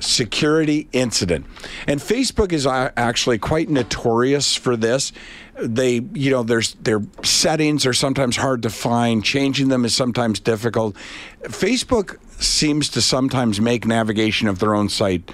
Security 0.05 0.87
incident. 0.93 1.47
And 1.87 1.99
Facebook 1.99 2.53
is 2.53 2.67
uh, 2.67 2.91
actually 2.97 3.39
quite 3.39 3.71
notorious 3.71 4.55
for 4.55 4.77
this. 4.77 5.13
They, 5.59 6.03
you 6.13 6.31
know, 6.31 6.43
there's 6.43 6.75
their 6.75 7.03
settings 7.23 7.87
are 7.87 7.95
sometimes 7.95 8.37
hard 8.37 8.63
to 8.63 8.71
find. 8.71 9.25
Changing 9.25 9.69
them 9.69 9.85
is 9.85 9.95
sometimes 9.95 10.41
difficult. 10.41 10.95
Facebook 11.45 12.19
seems 12.43 12.89
to 12.91 13.01
sometimes 13.01 13.61
make 13.61 13.87
navigation 13.87 14.47
of 14.49 14.59
their 14.59 14.75
own 14.75 14.89
site 14.89 15.33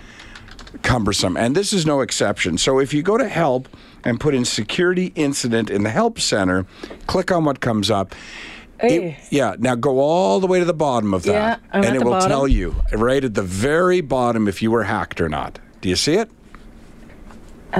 cumbersome, 0.82 1.36
and 1.36 1.56
this 1.56 1.72
is 1.72 1.84
no 1.84 2.00
exception. 2.00 2.56
So 2.56 2.78
if 2.78 2.94
you 2.94 3.02
go 3.02 3.18
to 3.18 3.28
help 3.28 3.68
and 4.04 4.20
put 4.20 4.34
in 4.34 4.44
security 4.44 5.12
incident 5.16 5.68
in 5.68 5.82
the 5.82 5.90
help 5.90 6.20
center, 6.20 6.64
click 7.06 7.32
on 7.32 7.44
what 7.44 7.60
comes 7.60 7.90
up. 7.90 8.14
It- 8.82 9.16
yeah, 9.30 9.56
now 9.58 9.74
go 9.74 9.98
all 10.00 10.40
the 10.40 10.46
way 10.46 10.58
to 10.58 10.64
the 10.64 10.72
bottom 10.74 11.12
of 11.14 11.22
that, 11.24 11.60
Yeah, 11.72 11.80
and 11.82 11.94
it 11.96 12.02
will 12.02 12.12
bottom. 12.12 12.28
tell 12.30 12.48
you 12.48 12.76
right 12.92 13.22
at 13.24 13.34
the 13.34 13.42
very 13.42 14.00
bottom 14.00 14.48
if 14.48 14.62
you 14.62 14.70
were 14.70 14.84
hacked 14.84 15.20
or 15.20 15.28
not. 15.28 15.58
Do 15.80 15.88
you 15.88 15.96
see 15.96 16.14
it? 16.14 16.30
Uh, 17.72 17.78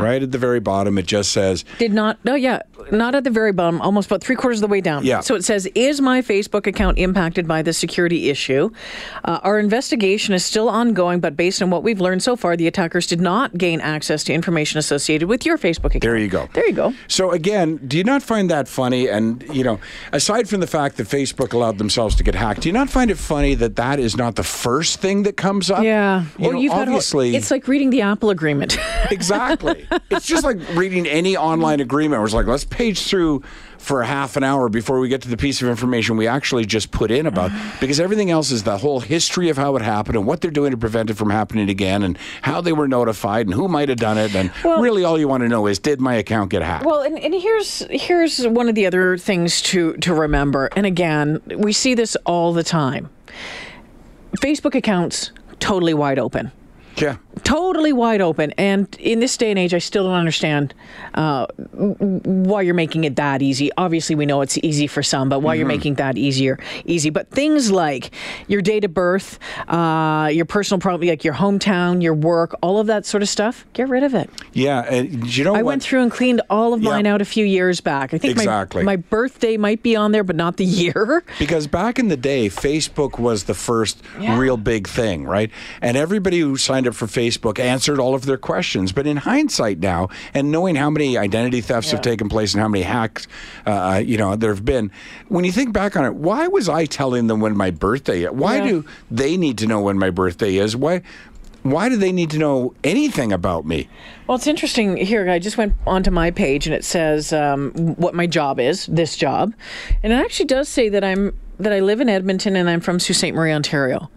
right 0.00 0.22
at 0.22 0.32
the 0.32 0.38
very 0.38 0.60
bottom, 0.60 0.98
it 0.98 1.06
just 1.06 1.32
says, 1.32 1.64
Did 1.78 1.92
not. 1.92 2.18
No, 2.24 2.34
yeah, 2.34 2.60
not 2.90 3.14
at 3.14 3.24
the 3.24 3.30
very 3.30 3.52
bottom. 3.52 3.80
Almost 3.80 4.06
about 4.06 4.22
three 4.22 4.36
quarters 4.36 4.58
of 4.58 4.68
the 4.68 4.72
way 4.72 4.80
down. 4.80 5.04
Yeah. 5.04 5.20
So 5.20 5.34
it 5.34 5.44
says, 5.44 5.66
"Is 5.74 6.00
my 6.00 6.22
Facebook 6.22 6.66
account 6.66 6.98
impacted 6.98 7.46
by 7.46 7.62
the 7.62 7.72
security 7.72 8.30
issue? 8.30 8.70
Uh, 9.24 9.40
our 9.42 9.58
investigation 9.58 10.34
is 10.34 10.44
still 10.44 10.68
ongoing, 10.68 11.20
but 11.20 11.36
based 11.36 11.62
on 11.62 11.70
what 11.70 11.82
we've 11.82 12.00
learned 12.00 12.22
so 12.22 12.36
far, 12.36 12.56
the 12.56 12.66
attackers 12.66 13.06
did 13.06 13.20
not 13.20 13.56
gain 13.58 13.80
access 13.80 14.24
to 14.24 14.32
information 14.32 14.78
associated 14.78 15.28
with 15.28 15.44
your 15.46 15.58
Facebook 15.58 15.86
account." 15.86 16.02
There 16.02 16.16
you 16.16 16.28
go. 16.28 16.48
There 16.52 16.66
you 16.66 16.72
go. 16.72 16.94
So 17.08 17.30
again, 17.32 17.78
do 17.86 17.96
you 17.98 18.04
not 18.04 18.22
find 18.22 18.50
that 18.50 18.68
funny? 18.68 19.08
And 19.08 19.44
you 19.52 19.64
know, 19.64 19.80
aside 20.12 20.48
from 20.48 20.60
the 20.60 20.66
fact 20.66 20.96
that 20.96 21.08
Facebook 21.08 21.52
allowed 21.52 21.78
themselves 21.78 22.14
to 22.16 22.24
get 22.24 22.34
hacked, 22.34 22.62
do 22.62 22.68
you 22.68 22.72
not 22.72 22.88
find 22.90 23.10
it 23.10 23.18
funny 23.18 23.54
that 23.56 23.76
that 23.76 23.98
is 23.98 24.16
not 24.16 24.36
the 24.36 24.42
first 24.44 25.00
thing 25.00 25.22
that 25.24 25.36
comes 25.36 25.70
up? 25.70 25.82
Yeah. 25.82 26.24
You 26.38 26.52
know, 26.52 26.58
you've 26.58 26.72
had. 26.72 26.88
obviously, 26.88 27.34
It's 27.36 27.50
like 27.50 27.68
reading 27.68 27.90
the 27.90 28.02
Apple 28.02 28.30
agreement. 28.30 28.78
exactly. 29.10 29.75
it's 30.10 30.26
just 30.26 30.44
like 30.44 30.58
reading 30.74 31.06
any 31.06 31.36
online 31.36 31.80
agreement. 31.80 32.20
Where 32.20 32.24
it's 32.26 32.34
like, 32.34 32.46
let's 32.46 32.64
page 32.64 33.06
through 33.06 33.42
for 33.78 34.00
a 34.02 34.06
half 34.06 34.36
an 34.36 34.42
hour 34.42 34.68
before 34.68 34.98
we 34.98 35.08
get 35.08 35.22
to 35.22 35.28
the 35.28 35.36
piece 35.36 35.62
of 35.62 35.68
information 35.68 36.16
we 36.16 36.26
actually 36.26 36.64
just 36.64 36.90
put 36.90 37.10
in 37.10 37.26
about 37.26 37.50
because 37.80 38.00
everything 38.00 38.30
else 38.30 38.50
is 38.50 38.62
the 38.64 38.78
whole 38.78 38.98
history 39.00 39.48
of 39.48 39.56
how 39.56 39.76
it 39.76 39.82
happened 39.82 40.16
and 40.16 40.26
what 40.26 40.40
they're 40.40 40.50
doing 40.50 40.70
to 40.72 40.76
prevent 40.76 41.08
it 41.10 41.14
from 41.14 41.30
happening 41.30 41.68
again 41.68 42.02
and 42.02 42.18
how 42.42 42.60
they 42.60 42.72
were 42.72 42.88
notified 42.88 43.46
and 43.46 43.54
who 43.54 43.68
might 43.68 43.88
have 43.88 43.98
done 43.98 44.18
it 44.18 44.34
and 44.34 44.50
Well- 44.64 44.80
really 44.80 45.04
all 45.04 45.18
you 45.20 45.28
want 45.28 45.42
to 45.42 45.48
know 45.48 45.66
is 45.68 45.78
did 45.78 46.00
my 46.00 46.14
account 46.14 46.50
get 46.50 46.62
hacked 46.62 46.84
Well, 46.86 47.02
and, 47.02 47.16
and 47.18 47.32
here's 47.34 47.86
here's 47.90 48.44
one 48.48 48.68
of 48.68 48.74
the 48.74 48.86
other 48.86 49.16
things 49.18 49.60
to 49.62 49.92
to 49.98 50.14
remember. 50.14 50.68
And 50.74 50.86
again, 50.86 51.40
we 51.56 51.72
see 51.72 51.94
this 51.94 52.16
all 52.24 52.52
the 52.52 52.64
time. 52.64 53.08
Facebook 54.38 54.74
accounts 54.74 55.30
totally 55.60 55.94
wide 55.94 56.18
open. 56.18 56.50
yeah 56.96 57.16
Totally 57.44 57.92
wide 57.92 58.20
open. 58.20 58.52
And 58.58 58.94
in 58.98 59.20
this 59.20 59.36
day 59.36 59.50
and 59.50 59.58
age, 59.58 59.74
I 59.74 59.78
still 59.78 60.04
don't 60.04 60.14
understand 60.14 60.74
uh, 61.14 61.46
why 61.74 62.62
you're 62.62 62.74
making 62.74 63.04
it 63.04 63.16
that 63.16 63.42
easy. 63.42 63.70
Obviously, 63.76 64.16
we 64.16 64.26
know 64.26 64.40
it's 64.40 64.58
easy 64.58 64.86
for 64.86 65.02
some, 65.02 65.28
but 65.28 65.40
why 65.40 65.54
you're 65.54 65.66
making 65.66 65.94
that 65.94 66.16
easier 66.16 66.58
easy. 66.86 67.10
But 67.10 67.30
things 67.30 67.70
like 67.70 68.10
your 68.48 68.62
date 68.62 68.84
of 68.84 68.94
birth, 68.94 69.38
uh, 69.68 70.30
your 70.32 70.44
personal 70.46 70.80
problem, 70.80 71.08
like 71.08 71.24
your 71.24 71.34
hometown, 71.34 72.02
your 72.02 72.14
work, 72.14 72.56
all 72.62 72.78
of 72.80 72.86
that 72.88 73.04
sort 73.06 73.22
of 73.22 73.28
stuff, 73.28 73.64
get 73.74 73.88
rid 73.88 74.02
of 74.02 74.14
it. 74.14 74.30
yeah 74.52 74.80
and 74.88 75.36
you 75.36 75.44
know 75.44 75.52
I 75.54 75.58
what 75.62 75.64
went 75.66 75.82
through 75.82 76.02
and 76.02 76.10
cleaned 76.10 76.40
all 76.48 76.72
of 76.72 76.82
Yeah. 76.82 76.90
mine 76.90 77.06
out 77.06 77.20
a 77.20 77.24
few 77.26 77.44
years 77.44 77.80
back. 77.80 78.14
I 78.14 78.18
think 78.18 78.32
Exactly. 78.32 78.82
my, 78.82 78.92
my 78.92 78.96
birthday 78.96 79.56
might 79.56 79.82
be 79.82 79.94
on 79.94 80.12
there, 80.12 80.24
but 80.24 80.36
not 80.36 80.56
the 80.56 80.64
year. 80.82 81.22
Because 81.38 81.66
back 81.66 81.98
in 81.98 82.08
the 82.08 82.16
day, 82.16 82.48
Facebook 82.48 83.18
was 83.18 83.44
the 83.44 83.54
first 83.54 84.02
Yeah. 84.20 84.38
real 84.38 84.56
big 84.56 84.88
thing, 84.88 85.24
right? 85.24 85.50
And 85.82 85.96
everybody 85.96 86.40
who 86.40 86.56
signed 86.56 86.86
up 86.88 86.94
for 86.94 87.06
Facebook 87.06 87.25
answered 87.58 87.98
all 87.98 88.14
of 88.14 88.26
their 88.26 88.36
questions. 88.36 88.92
But 88.92 89.06
in 89.06 89.16
hindsight 89.16 89.78
now, 89.78 90.08
and 90.34 90.50
knowing 90.50 90.74
how 90.76 90.90
many 90.90 91.16
identity 91.18 91.60
thefts 91.60 91.90
have 91.90 92.02
taken 92.02 92.28
place 92.28 92.54
and 92.54 92.60
how 92.62 92.68
many 92.68 92.82
hacks, 92.84 93.26
uh, 93.66 94.02
you 94.04 94.16
know, 94.18 94.36
there 94.36 94.52
have 94.54 94.64
been, 94.64 94.90
when 95.28 95.44
you 95.44 95.52
think 95.52 95.72
back 95.72 95.96
on 95.96 96.04
it, 96.04 96.14
why 96.14 96.46
was 96.48 96.68
I 96.68 96.86
telling 96.86 97.26
them 97.26 97.40
when 97.40 97.56
my 97.56 97.70
birthday? 97.70 98.24
is? 98.24 98.30
Why 98.30 98.56
Yeah. 98.56 98.66
do 98.68 98.84
they 99.10 99.36
need 99.36 99.58
to 99.58 99.66
know 99.66 99.80
when 99.80 99.98
my 99.98 100.10
birthday 100.10 100.56
is? 100.56 100.76
Why? 100.76 101.02
Why 101.62 101.88
do 101.88 101.96
they 101.96 102.12
need 102.12 102.30
to 102.30 102.38
know 102.38 102.74
anything 102.84 103.32
about 103.32 103.66
me? 103.66 103.88
Well, 104.28 104.36
it's 104.36 104.46
interesting 104.46 104.96
here. 104.96 105.28
I 105.28 105.40
just 105.40 105.56
went 105.58 105.72
onto 105.84 106.12
my 106.12 106.30
page 106.30 106.66
and 106.66 106.74
it 106.74 106.84
says 106.84 107.32
um, 107.32 107.72
what 107.96 108.14
my 108.14 108.28
job 108.28 108.60
is, 108.60 108.86
this 108.86 109.16
job, 109.16 109.52
and 110.04 110.12
it 110.12 110.16
actually 110.16 110.46
does 110.46 110.68
say 110.68 110.88
that 110.90 111.02
I'm 111.02 111.36
that 111.58 111.72
I 111.72 111.80
live 111.80 112.00
in 112.00 112.08
Edmonton 112.08 112.54
and 112.54 112.70
I'm 112.70 112.80
from 112.80 113.00
Sault 113.00 113.16
Ste. 113.16 113.34
Marie, 113.34 113.50
Ontario. 113.52 114.08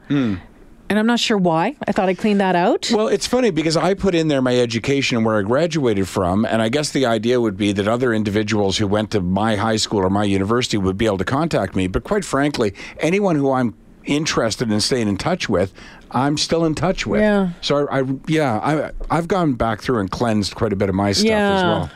And 0.90 0.98
I'm 0.98 1.06
not 1.06 1.20
sure 1.20 1.38
why. 1.38 1.76
I 1.88 1.92
thought 1.92 2.10
I 2.10 2.16
cleaned 2.16 2.42
that 2.42 2.56
out. 2.56 2.90
Well, 2.92 3.08
it's 3.10 3.28
funny 3.28 3.52
because 3.52 3.78
I 3.78 3.94
put 3.94 4.16
in 4.16 4.28
there 4.28 4.42
my 4.42 4.58
education 4.60 5.18
and 5.18 5.26
where 5.26 5.38
I 5.38 5.44
graduated 5.44 6.08
from, 6.08 6.46
and 6.46 6.64
I 6.64 6.70
guess 6.70 6.90
the 6.90 7.06
idea 7.06 7.40
would 7.40 7.58
be 7.58 7.72
that 7.74 7.88
other 7.88 8.12
individuals 8.12 8.78
who 8.78 8.88
went 8.88 9.12
to 9.12 9.22
my 9.22 9.56
high 9.56 9.76
school 9.76 10.00
or 10.00 10.10
my 10.10 10.24
university 10.24 10.78
would 10.78 10.98
be 10.98 11.06
able 11.06 11.20
to 11.20 11.26
contact 11.26 11.76
me. 11.76 11.86
But 11.88 12.04
quite 12.04 12.26
frankly, 12.26 12.74
anyone 13.00 13.36
who 13.36 13.52
I'm 13.52 13.76
interested 14.06 14.72
in 14.72 14.82
staying 14.82 15.08
in 15.08 15.18
touch 15.18 15.48
with, 15.48 15.72
I'm 16.10 16.38
still 16.38 16.66
in 16.66 16.74
touch 16.74 17.06
with. 17.06 17.22
Yeah. 17.22 17.52
So 17.62 17.88
I, 17.88 18.00
I 18.00 18.04
yeah, 18.28 18.58
I, 18.58 18.92
I've 19.16 19.28
gone 19.28 19.54
back 19.54 19.82
through 19.82 20.00
and 20.00 20.10
cleansed 20.10 20.56
quite 20.56 20.74
a 20.74 20.76
bit 20.76 20.90
of 20.90 20.96
my 20.96 21.12
stuff 21.12 21.26
as 21.26 21.30
Yeah. 21.30 21.64
well. 21.68 21.92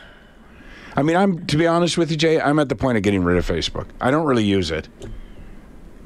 I 0.96 1.02
mean, 1.02 1.16
I'm 1.16 1.44
to 1.46 1.56
be 1.56 1.66
honest 1.66 1.98
with 1.98 2.12
you, 2.12 2.16
Jay. 2.16 2.40
I'm 2.40 2.60
at 2.60 2.68
the 2.68 2.76
point 2.76 2.96
of 2.96 3.02
getting 3.02 3.24
rid 3.24 3.38
of 3.38 3.44
Facebook. 3.44 3.86
I 4.00 4.12
don't 4.12 4.26
really 4.26 4.44
use 4.44 4.70
it. 4.70 4.88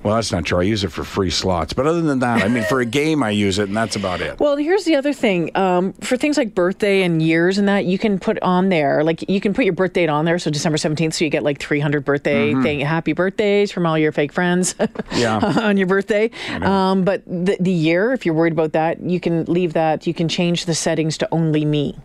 Well, 0.02 0.14
that's 0.14 0.30
not 0.32 0.44
true. 0.44 0.60
I 0.60 0.62
use 0.62 0.84
it 0.84 0.92
for 0.92 1.04
free 1.04 1.30
slots. 1.30 1.72
But 1.72 1.86
other 1.86 2.00
than 2.00 2.20
that, 2.20 2.42
I 2.42 2.48
mean, 2.48 2.62
for 2.64 2.80
a 2.80 2.84
game, 3.00 3.22
I 3.22 3.30
use 3.30 3.58
it, 3.58 3.68
and 3.68 3.76
that's 3.76 3.96
about 3.96 4.20
it. 4.20 4.38
Well, 4.38 4.56
here's 4.56 4.84
the 4.84 4.94
other 4.96 5.12
thing. 5.12 5.50
Um, 5.56 5.92
for 5.94 6.16
things 6.16 6.36
like 6.38 6.54
birthday 6.54 7.02
and 7.02 7.20
years 7.20 7.58
and 7.58 7.68
that, 7.68 7.84
you 7.84 7.98
can 7.98 8.18
put 8.18 8.38
on 8.40 8.68
there, 8.68 9.02
like 9.04 9.28
you 9.28 9.40
can 9.40 9.54
put 9.54 9.64
your 9.64 9.74
birth 9.74 9.92
date 9.92 10.08
on 10.08 10.24
there. 10.24 10.38
So 10.38 10.50
December 10.50 10.78
17th, 10.78 11.14
so 11.14 11.24
you 11.24 11.30
get 11.30 11.42
like 11.42 11.58
300 11.60 12.04
birthday 12.04 12.54
thing, 12.62 12.80
happy 12.80 13.12
birthdays 13.12 13.72
from 13.72 13.86
all 13.86 13.98
your 13.98 14.12
fake 14.12 14.32
friends 14.32 14.74
Yeah. 15.12 15.38
on 15.38 15.76
your 15.76 15.86
birthday. 15.86 16.30
Um, 16.62 17.04
but 17.04 17.24
the, 17.26 17.56
the 17.60 17.72
year, 17.72 18.12
if 18.12 18.24
you're 18.24 18.34
worried 18.34 18.52
about 18.52 18.72
that, 18.72 19.00
you 19.00 19.20
can 19.20 19.44
leave 19.46 19.72
that. 19.74 20.06
You 20.06 20.14
can 20.14 20.28
change 20.28 20.64
the 20.66 20.74
settings 20.74 21.18
to 21.18 21.28
only 21.32 21.64
me. 21.64 21.96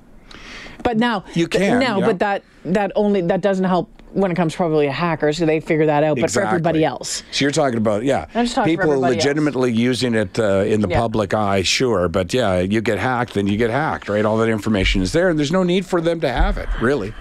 But 0.84 0.98
now 0.98 1.24
You 1.34 1.48
can, 1.48 1.80
now, 1.80 2.00
yeah. 2.00 2.06
but 2.06 2.20
that 2.20 2.44
that 2.66 2.92
only 2.96 3.22
that 3.22 3.42
doesn't 3.42 3.66
help 3.66 3.90
when 4.12 4.30
it 4.32 4.36
comes 4.36 4.56
probably 4.56 4.86
to 4.86 4.92
hackers. 4.92 5.38
So 5.40 5.46
they 5.46 5.60
figure 5.60 5.86
that 5.88 6.04
out. 6.04 6.20
But 6.20 6.30
for 6.32 6.44
everybody 6.44 6.86
else, 6.86 7.24
So 7.32 7.46
you're 7.46 7.52
talking 7.52 7.78
about 7.78 8.04
yeah, 8.04 8.26
I'm 8.36 8.46
just 8.46 8.56
talking 8.56 8.76
for 8.76 8.82
people 8.84 8.92
everybody 8.94 9.16
else. 9.16 9.26
legitimately 9.26 9.72
using 9.72 10.14
it 10.14 10.38
uh, 10.38 10.64
in 10.68 10.82
the 10.82 10.88
Yeah. 10.90 11.00
public 11.00 11.34
eye, 11.34 11.64
sure, 11.64 12.08
but 12.10 12.34
yeah, 12.34 12.60
you 12.60 12.82
get 12.82 13.00
hacked, 13.00 13.34
then 13.34 13.48
you 13.48 13.58
get 13.58 13.70
hacked, 13.72 14.10
right? 14.10 14.24
All 14.26 14.38
that 14.38 14.50
information 14.50 15.02
is 15.02 15.14
there, 15.14 15.30
and 15.30 15.40
there's 15.40 15.52
no 15.52 15.64
need 15.64 15.86
for 15.86 16.00
them 16.02 16.20
to 16.22 16.30
have 16.32 16.58
it, 16.58 16.70
really. 16.82 17.14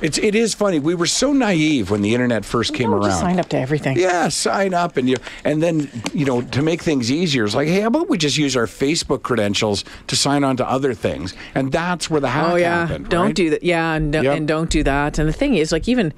It's 0.00 0.16
it 0.18 0.36
is 0.36 0.54
funny. 0.54 0.78
We 0.78 0.94
were 0.94 1.06
so 1.06 1.32
naive 1.32 1.90
when 1.90 2.02
the 2.02 2.14
internet 2.14 2.44
first 2.44 2.72
came 2.72 2.90
no, 2.90 2.98
around. 2.98 3.06
just 3.10 3.20
sign 3.20 3.40
up 3.40 3.48
to 3.48 3.58
everything. 3.58 3.98
Yeah, 3.98 4.28
sign 4.28 4.72
up 4.72 4.96
and 4.96 5.08
you 5.08 5.16
and 5.44 5.60
then 5.60 5.90
you 6.14 6.24
know 6.24 6.40
to 6.42 6.62
make 6.62 6.82
things 6.82 7.10
easier, 7.10 7.44
it's 7.44 7.54
like, 7.56 7.66
hey, 7.66 7.80
how 7.80 7.88
about 7.88 8.08
we 8.08 8.16
just 8.16 8.38
use 8.38 8.56
our 8.56 8.66
Facebook 8.66 9.22
credentials 9.22 9.84
to 10.06 10.14
sign 10.14 10.44
on 10.44 10.56
to 10.58 10.68
other 10.70 10.94
things, 10.94 11.34
and 11.56 11.72
that's 11.72 12.08
where 12.08 12.20
the 12.20 12.28
hack 12.28 12.52
Oh 12.52 12.54
yeah, 12.56 12.86
happened. 12.86 13.08
don't 13.08 13.26
right? 13.26 13.34
do 13.34 13.50
that. 13.50 13.64
Yeah, 13.64 13.94
and, 13.94 14.14
Yep. 14.14 14.24
and 14.36 14.46
don't 14.46 14.70
do 14.70 14.84
that. 14.84 15.18
And 15.18 15.28
the 15.28 15.32
thing 15.32 15.54
is, 15.56 15.72
like 15.72 15.88
even, 15.88 16.12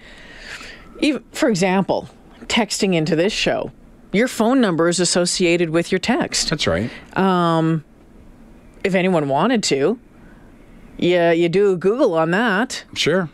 even 0.98 1.24
for 1.32 1.48
example, 1.48 2.06
texting 2.48 2.94
into 2.94 3.16
this 3.16 3.32
show, 3.32 3.72
your 4.12 4.28
phone 4.28 4.60
number 4.60 4.88
is 4.88 5.00
associated 5.00 5.70
with 5.70 5.90
your 5.90 5.98
text. 6.00 6.50
That's 6.50 6.66
right. 6.66 6.90
Um, 7.16 7.84
if 8.84 8.94
anyone 8.94 9.28
wanted 9.30 9.62
to, 9.64 9.98
yeah, 10.98 11.32
you 11.32 11.48
do 11.48 11.78
Google 11.78 12.12
on 12.14 12.30
that. 12.32 12.84
Sure. 12.94 13.30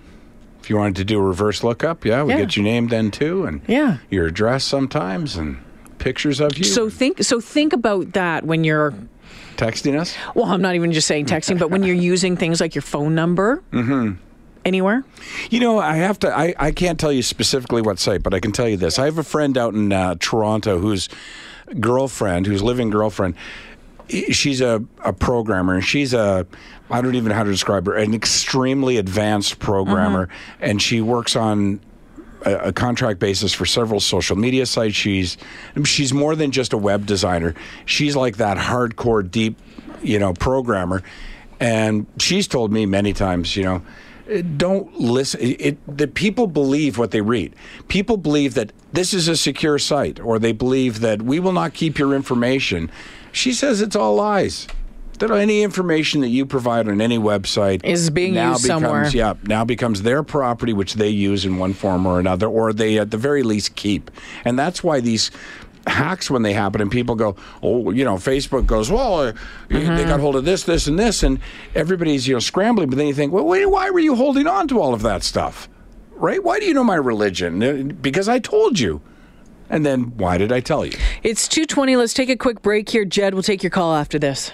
If 0.66 0.70
you 0.70 0.78
wanted 0.78 0.96
to 0.96 1.04
do 1.04 1.20
a 1.20 1.23
reverse 1.23 1.62
lookup, 1.62 2.04
yeah, 2.04 2.25
we 2.25 2.32
Yeah. 2.32 2.40
get 2.40 2.56
your 2.56 2.64
name 2.64 2.88
then 2.88 3.12
too, 3.12 3.44
and 3.44 3.61
Yeah. 3.68 3.99
your 4.11 4.26
address 4.26 4.64
sometimes, 4.64 5.37
and 5.37 5.58
pictures 5.99 6.40
of 6.40 6.58
you. 6.58 6.64
So 6.64 6.90
think 6.90 7.23
so 7.23 7.38
think 7.38 7.73
about 7.73 8.14
that 8.14 8.44
when 8.44 8.64
you're 8.64 8.92
texting 9.56 9.96
us. 9.96 10.16
well, 10.35 10.46
I'm 10.46 10.61
not 10.61 10.75
even 10.75 10.90
just 10.90 11.06
saying 11.06 11.26
texting, 11.26 11.56
but 11.56 11.70
when 11.70 11.85
you're 11.85 11.94
using 11.94 12.37
things 12.37 12.61
like 12.61 12.75
your 12.75 12.82
phone 12.82 13.14
number 13.14 13.62
anywhere. 14.64 15.04
You 15.50 15.61
know, 15.61 15.78
I 15.78 15.94
have 15.99 16.18
to. 16.18 16.37
I, 16.37 16.52
I 16.58 16.73
can't 16.73 16.99
tell 16.99 17.12
you 17.12 17.23
specifically 17.23 17.80
what 17.80 18.00
site, 18.00 18.25
but 18.25 18.35
I 18.35 18.40
can 18.40 18.50
tell 18.50 18.68
you 18.68 18.76
this. 18.76 18.99
I 18.99 19.04
have 19.04 19.18
a 19.18 19.23
friend 19.23 19.56
out 19.56 19.73
in 19.73 19.92
uh, 19.92 20.16
Toronto 20.18 20.80
whose 20.80 21.08
girlfriend, 21.78 22.46
whose 22.49 22.61
living 22.61 22.90
girlfriend, 22.90 23.35
she's 24.09 24.61
a, 24.61 24.83
a 25.05 25.13
programmer, 25.13 25.75
and 25.75 25.85
she's 25.85 26.15
a 26.15 26.47
I 26.91 27.01
don't 27.01 27.15
even 27.15 27.31
know 27.31 27.35
how 27.35 27.43
to 27.43 27.51
describe 27.51 27.87
her, 27.87 27.95
an 27.95 28.15
extremely 28.15 28.97
advanced 28.97 29.59
programmer, 29.59 30.27
mm-hmm. 30.27 30.65
and 30.65 30.83
she 30.83 31.01
works 31.01 31.35
on 31.35 31.81
a, 32.45 32.69
a 32.69 32.73
contract 32.73 33.19
basis 33.19 33.53
for 33.53 33.67
several 33.67 34.01
social 34.01 34.37
media 34.37 34.67
sites. 34.67 34.95
She's 34.95 35.37
she's 35.85 36.13
more 36.13 36.37
than 36.37 36.53
just 36.53 36.73
a 36.73 36.79
web 36.79 37.07
designer. 37.07 37.55
She's 37.85 38.17
like 38.17 38.37
that 38.37 38.57
hardcore, 38.57 39.29
deep, 39.29 39.59
you 40.03 40.19
know, 40.19 40.33
programmer. 40.33 41.03
And 41.59 42.07
she's 42.19 42.47
told 42.47 42.71
me 42.71 42.85
many 42.85 43.15
times, 43.15 43.57
you 43.57 43.65
know, 43.65 43.83
don't 44.57 44.95
listen. 44.95 45.41
It, 45.43 45.79
the 45.87 46.07
people 46.07 46.47
believe 46.47 46.99
what 46.99 47.13
they 47.13 47.21
read. 47.21 47.55
People 47.89 48.17
believe 48.17 48.55
that 48.55 48.73
this 48.93 49.15
is 49.15 49.29
a 49.29 49.37
secure 49.37 49.79
site, 49.79 50.21
or 50.21 50.39
they 50.39 50.53
believe 50.53 51.01
that 51.01 51.23
we 51.23 51.41
will 51.41 51.53
not 51.53 51.75
keep 51.75 51.99
your 51.99 52.15
information. 52.15 52.91
She 53.37 53.52
says 53.52 53.83
it's 53.83 53.95
all 53.95 54.14
lies. 54.14 54.66
That 55.19 55.31
any 55.31 55.62
information 55.62 56.23
that 56.23 56.28
you 56.28 56.47
provide 56.47 56.88
on 56.88 57.02
any 57.02 57.19
website 57.19 57.85
Is 57.85 58.09
being 58.09 58.35
now 58.35 58.52
used 58.52 58.64
becomes, 58.64 58.83
somewhere. 58.83 59.09
Yeah, 59.09 59.35
now 59.45 59.64
becomes 59.64 60.02
their 60.02 60.23
property, 60.23 60.73
which 60.73 60.95
they 60.95 61.09
use 61.11 61.45
in 61.45 61.59
one 61.59 61.75
form 61.75 62.07
or 62.07 62.19
another, 62.19 62.47
or 62.47 62.73
they 62.73 62.99
at 62.99 63.11
the 63.11 63.19
very 63.19 63.43
least 63.43 63.76
keep. 63.76 64.11
And 64.45 64.59
that's 64.59 64.83
why 64.83 65.00
these 65.00 65.31
hacks, 65.87 66.31
when 66.31 66.43
they 66.43 66.55
happen, 66.55 66.81
and 66.81 66.90
people 66.90 67.14
go, 67.14 67.37
oh, 67.62 67.90
you 67.90 68.05
know, 68.05 68.16
Facebook 68.16 68.66
goes, 68.66 68.90
well, 68.90 69.21
uh, 69.21 69.33
they 69.69 70.05
got 70.05 70.21
hold 70.21 70.37
of 70.37 70.47
this, 70.47 70.64
this, 70.64 70.87
and 70.87 70.99
this, 70.99 71.23
and 71.23 71.38
everybody's 71.75 72.26
you 72.26 72.35
know 72.35 72.40
scrambling. 72.40 72.88
But 72.88 72.97
then 72.97 73.07
you 73.07 73.14
think, 73.14 73.33
well, 73.33 73.45
wait, 73.45 73.66
why 73.66 73.90
were 73.90 74.00
you 74.00 74.14
holding 74.14 74.47
on 74.47 74.66
to 74.69 74.81
all 74.81 74.95
of 74.95 75.02
that 75.02 75.23
stuff? 75.23 75.69
Right? 76.12 76.43
Why 76.43 76.59
do 76.59 76.66
you 76.66 76.75
know 76.75 76.85
my 76.85 76.97
religion? 76.97 77.99
Because 78.00 78.28
I 78.28 78.38
told 78.38 78.78
you. 78.78 79.02
And 79.68 79.85
then 79.85 80.16
why 80.16 80.38
did 80.38 80.52
I 80.52 80.61
tell 80.61 80.85
you? 80.85 80.92
It's 81.23 81.49
2:20. 81.49 81.96
Let's 81.96 82.14
take 82.14 82.28
a 82.28 82.37
quick 82.37 82.62
break 82.62 82.88
here. 82.88 83.04
Jed 83.04 83.35
we'll 83.35 83.42
take 83.42 83.62
your 83.62 83.70
call 83.70 83.94
after 83.94 84.18
this. 84.18 84.52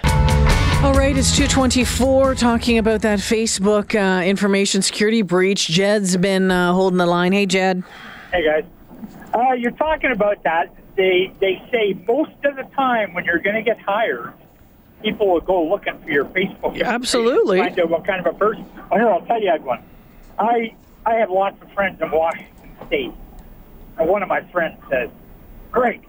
All 0.83 0.95
right, 0.95 1.17
it's 1.17 1.37
224 1.37 2.35
talking 2.35 2.77
about 2.77 3.03
that 3.03 3.21
Facebook 3.21 3.95
uh, 3.95 4.25
information 4.25 4.83
security 4.83 5.23
breach. 5.23 5.69
Jed's 5.69 6.17
been 6.17 6.51
uh, 6.51 6.73
holding 6.73 6.99
the 6.99 7.07
line. 7.07 7.31
Hey, 7.31 7.47
Jed. 7.47 7.85
Hey, 8.33 8.45
guys. 8.45 8.65
Uh, 9.33 9.53
you're 9.53 9.71
talking 9.71 10.11
about 10.11 10.43
that. 10.43 10.75
They, 10.97 11.33
they 11.39 11.63
say 11.71 11.95
most 12.09 12.33
of 12.45 12.57
the 12.57 12.65
time 12.75 13.15
when 13.15 13.25
you're 13.25 13.39
going 13.39 13.55
to 13.55 13.63
get 13.63 13.81
hired, 13.81 14.33
people 15.05 15.29
will 15.29 15.41
go 15.41 15.63
looking 15.65 15.97
for 16.01 16.11
your 16.11 16.25
Facebook. 16.25 16.77
information, 16.77 16.91
Absolutely. 16.93 17.59
Find 17.59 17.79
out 17.79 17.89
what 17.89 18.05
kind 18.05 18.27
of 18.27 18.35
a 18.35 18.37
person. 18.37 18.67
Oh, 18.91 18.97
here, 18.97 19.09
I'll 19.09 19.25
tell 19.25 19.41
you 19.41 19.51
I 19.51 19.53
had 19.53 19.65
one. 19.65 19.85
I, 20.37 20.75
I 21.07 21.15
have 21.15 21.31
lots 21.31 21.63
of 21.63 21.71
friends 21.75 22.03
in 22.03 22.11
Washington 22.11 22.77
State. 22.89 23.13
And 23.99 24.09
one 24.09 24.23
of 24.23 24.29
my 24.29 24.43
friends 24.51 24.79
says, 24.91 25.11
Greg, 25.71 26.07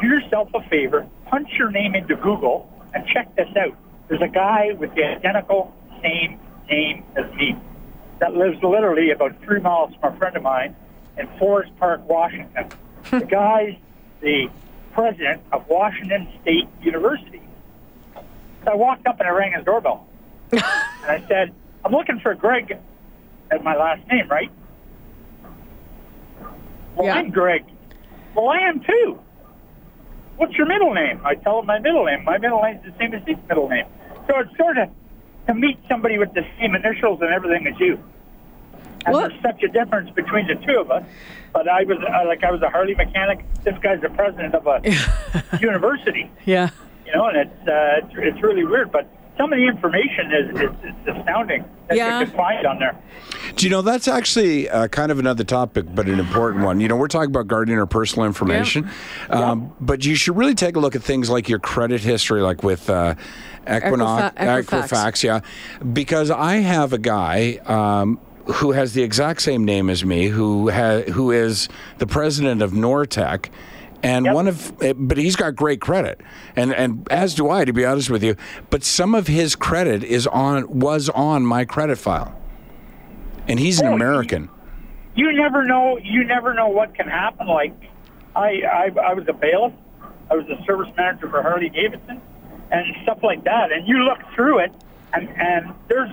do 0.00 0.06
yourself 0.06 0.48
a 0.54 0.62
favor, 0.68 1.06
punch 1.26 1.48
your 1.58 1.70
name 1.70 1.94
into 1.94 2.16
Google, 2.16 2.70
and 2.94 3.06
check 3.06 3.34
this 3.36 3.48
out. 3.56 3.76
There's 4.08 4.22
a 4.22 4.28
guy 4.28 4.72
with 4.78 4.94
the 4.94 5.04
identical 5.04 5.74
same 6.02 6.38
name 6.68 7.04
as 7.16 7.32
me 7.34 7.56
that 8.20 8.34
lives 8.34 8.62
literally 8.62 9.10
about 9.10 9.40
three 9.42 9.60
miles 9.60 9.92
from 10.00 10.14
a 10.14 10.18
friend 10.18 10.36
of 10.36 10.42
mine 10.42 10.74
in 11.16 11.28
Forest 11.38 11.72
Park, 11.78 12.08
Washington. 12.08 12.68
the 13.10 13.20
guy's 13.30 13.74
the 14.20 14.48
president 14.92 15.42
of 15.52 15.68
Washington 15.68 16.28
State 16.42 16.68
University. 16.82 17.42
So 18.64 18.72
I 18.72 18.74
walked 18.74 19.06
up 19.06 19.20
and 19.20 19.28
I 19.28 19.32
rang 19.32 19.52
his 19.52 19.64
doorbell. 19.64 20.06
and 20.52 20.62
I 20.62 21.24
said, 21.28 21.54
I'm 21.84 21.92
looking 21.92 22.20
for 22.20 22.34
Greg 22.34 22.76
as 23.50 23.62
my 23.62 23.76
last 23.76 24.06
name, 24.08 24.28
right? 24.28 24.50
Well, 26.98 27.06
Yeah. 27.06 27.14
I'm 27.14 27.30
Greg. 27.30 27.64
Well, 28.34 28.48
I 28.48 28.58
am 28.58 28.80
too. 28.80 29.18
What's 30.36 30.54
your 30.54 30.66
middle 30.66 30.92
name? 30.92 31.20
I 31.24 31.34
tell 31.36 31.60
him 31.60 31.66
my 31.66 31.78
middle 31.78 32.04
name. 32.04 32.24
My 32.24 32.38
middle 32.38 32.60
name's 32.62 32.84
the 32.84 32.92
same 32.98 33.14
as 33.14 33.22
his 33.26 33.36
middle 33.48 33.68
name. 33.68 33.86
So 34.28 34.38
it's 34.40 34.56
sort 34.56 34.78
of 34.78 34.88
to 35.46 35.54
meet 35.54 35.78
somebody 35.88 36.18
with 36.18 36.34
the 36.34 36.44
same 36.60 36.74
initials 36.74 37.20
and 37.22 37.30
everything 37.32 37.66
as 37.66 37.78
you. 37.80 37.98
And 39.06 39.14
What? 39.14 39.30
there's 39.30 39.42
such 39.42 39.62
a 39.62 39.68
difference 39.68 40.10
between 40.10 40.46
the 40.48 40.56
two 40.56 40.78
of 40.80 40.90
us. 40.90 41.04
But 41.52 41.68
I 41.68 41.84
was 41.84 41.98
uh, 41.98 42.26
like 42.26 42.44
I 42.44 42.50
was 42.50 42.60
a 42.62 42.68
Harley 42.68 42.94
mechanic. 42.94 43.44
This 43.64 43.74
guy's 43.80 44.00
the 44.00 44.10
president 44.10 44.54
of 44.54 44.66
a 44.66 44.80
university. 45.60 46.30
Yeah. 46.44 46.70
You 47.06 47.12
know, 47.14 47.26
and 47.28 47.38
it's 47.38 47.68
uh, 47.68 48.00
it's, 48.06 48.14
it's 48.36 48.42
really 48.42 48.64
weird. 48.64 48.92
But 48.92 49.08
some 49.38 49.52
of 49.52 49.56
the 49.58 49.66
information 49.66 50.32
is, 50.32 50.60
is, 50.60 50.70
is 50.84 51.16
astounding 51.16 51.64
Yeah. 51.96 52.20
you 52.20 52.26
can 52.26 52.36
find 52.36 52.66
on 52.66 52.78
there. 52.78 52.96
Do 53.56 53.66
you 53.66 53.70
know 53.70 53.82
that's 53.82 54.08
actually 54.08 54.68
uh, 54.68 54.88
kind 54.88 55.10
of 55.10 55.18
another 55.18 55.44
topic, 55.44 55.86
but 55.94 56.06
an 56.08 56.20
important 56.20 56.64
one? 56.64 56.80
You 56.80 56.88
know, 56.88 56.96
we're 56.96 57.08
talking 57.08 57.30
about 57.30 57.48
guarding 57.48 57.78
our 57.78 57.86
personal 57.86 58.26
information, 58.26 58.88
um, 59.30 59.74
but 59.80 60.04
you 60.04 60.14
should 60.14 60.36
really 60.36 60.54
take 60.54 60.76
a 60.76 60.80
look 60.80 60.94
at 60.94 61.02
things 61.02 61.28
like 61.30 61.48
your 61.48 61.58
credit 61.58 62.00
history, 62.00 62.40
like 62.40 62.62
with 62.62 62.88
uh, 62.88 63.14
Equinox, 63.68 64.36
Equifax. 64.36 64.64
Equifax, 64.64 65.22
yeah. 65.22 65.40
Because 65.92 66.30
I 66.30 66.56
have 66.56 66.92
a 66.92 66.98
guy. 66.98 67.58
Um, 67.66 68.20
who 68.46 68.72
has 68.72 68.94
the 68.94 69.02
exact 69.02 69.42
same 69.42 69.64
name 69.64 69.90
as 69.90 70.04
me? 70.04 70.28
Who 70.28 70.70
ha- 70.70 71.02
who 71.02 71.30
is 71.30 71.68
the 71.98 72.06
president 72.06 72.62
of 72.62 72.72
Nortec, 72.72 73.50
and 74.02 74.26
Yep. 74.26 74.34
one 74.34 74.48
of, 74.48 74.82
eh, 74.82 74.92
but 74.96 75.16
he's 75.18 75.36
got 75.36 75.54
great 75.56 75.80
credit, 75.80 76.20
and 76.56 76.72
and 76.74 77.06
as 77.10 77.34
do 77.34 77.50
I, 77.50 77.64
to 77.64 77.72
be 77.72 77.84
honest 77.84 78.10
with 78.10 78.22
you. 78.22 78.36
But 78.70 78.84
some 78.84 79.14
of 79.14 79.26
his 79.26 79.56
credit 79.56 80.04
is 80.04 80.26
on 80.26 80.78
was 80.78 81.08
on 81.08 81.44
my 81.44 81.64
credit 81.64 81.98
file, 81.98 82.34
and 83.48 83.58
he's 83.58 83.80
an 83.80 83.88
Oh, 83.88 83.94
American. 83.94 84.48
you 85.14 85.32
never 85.32 85.64
know. 85.64 85.98
You 86.02 86.24
never 86.24 86.54
know 86.54 86.68
what 86.68 86.94
can 86.94 87.08
happen. 87.08 87.46
Like 87.46 87.74
I, 88.36 88.62
I, 88.70 88.90
I 89.10 89.14
was 89.14 89.24
a 89.28 89.32
bailiff. 89.32 89.72
I 90.30 90.34
was 90.34 90.46
a 90.48 90.62
service 90.64 90.88
manager 90.96 91.28
for 91.28 91.42
Harley 91.42 91.70
Davidson, 91.70 92.20
and 92.70 92.84
stuff 93.02 93.18
like 93.22 93.44
that. 93.44 93.72
And 93.72 93.88
you 93.88 93.98
look 94.04 94.18
through 94.34 94.60
it, 94.60 94.72
and 95.14 95.28
and 95.30 95.74
there's 95.88 96.10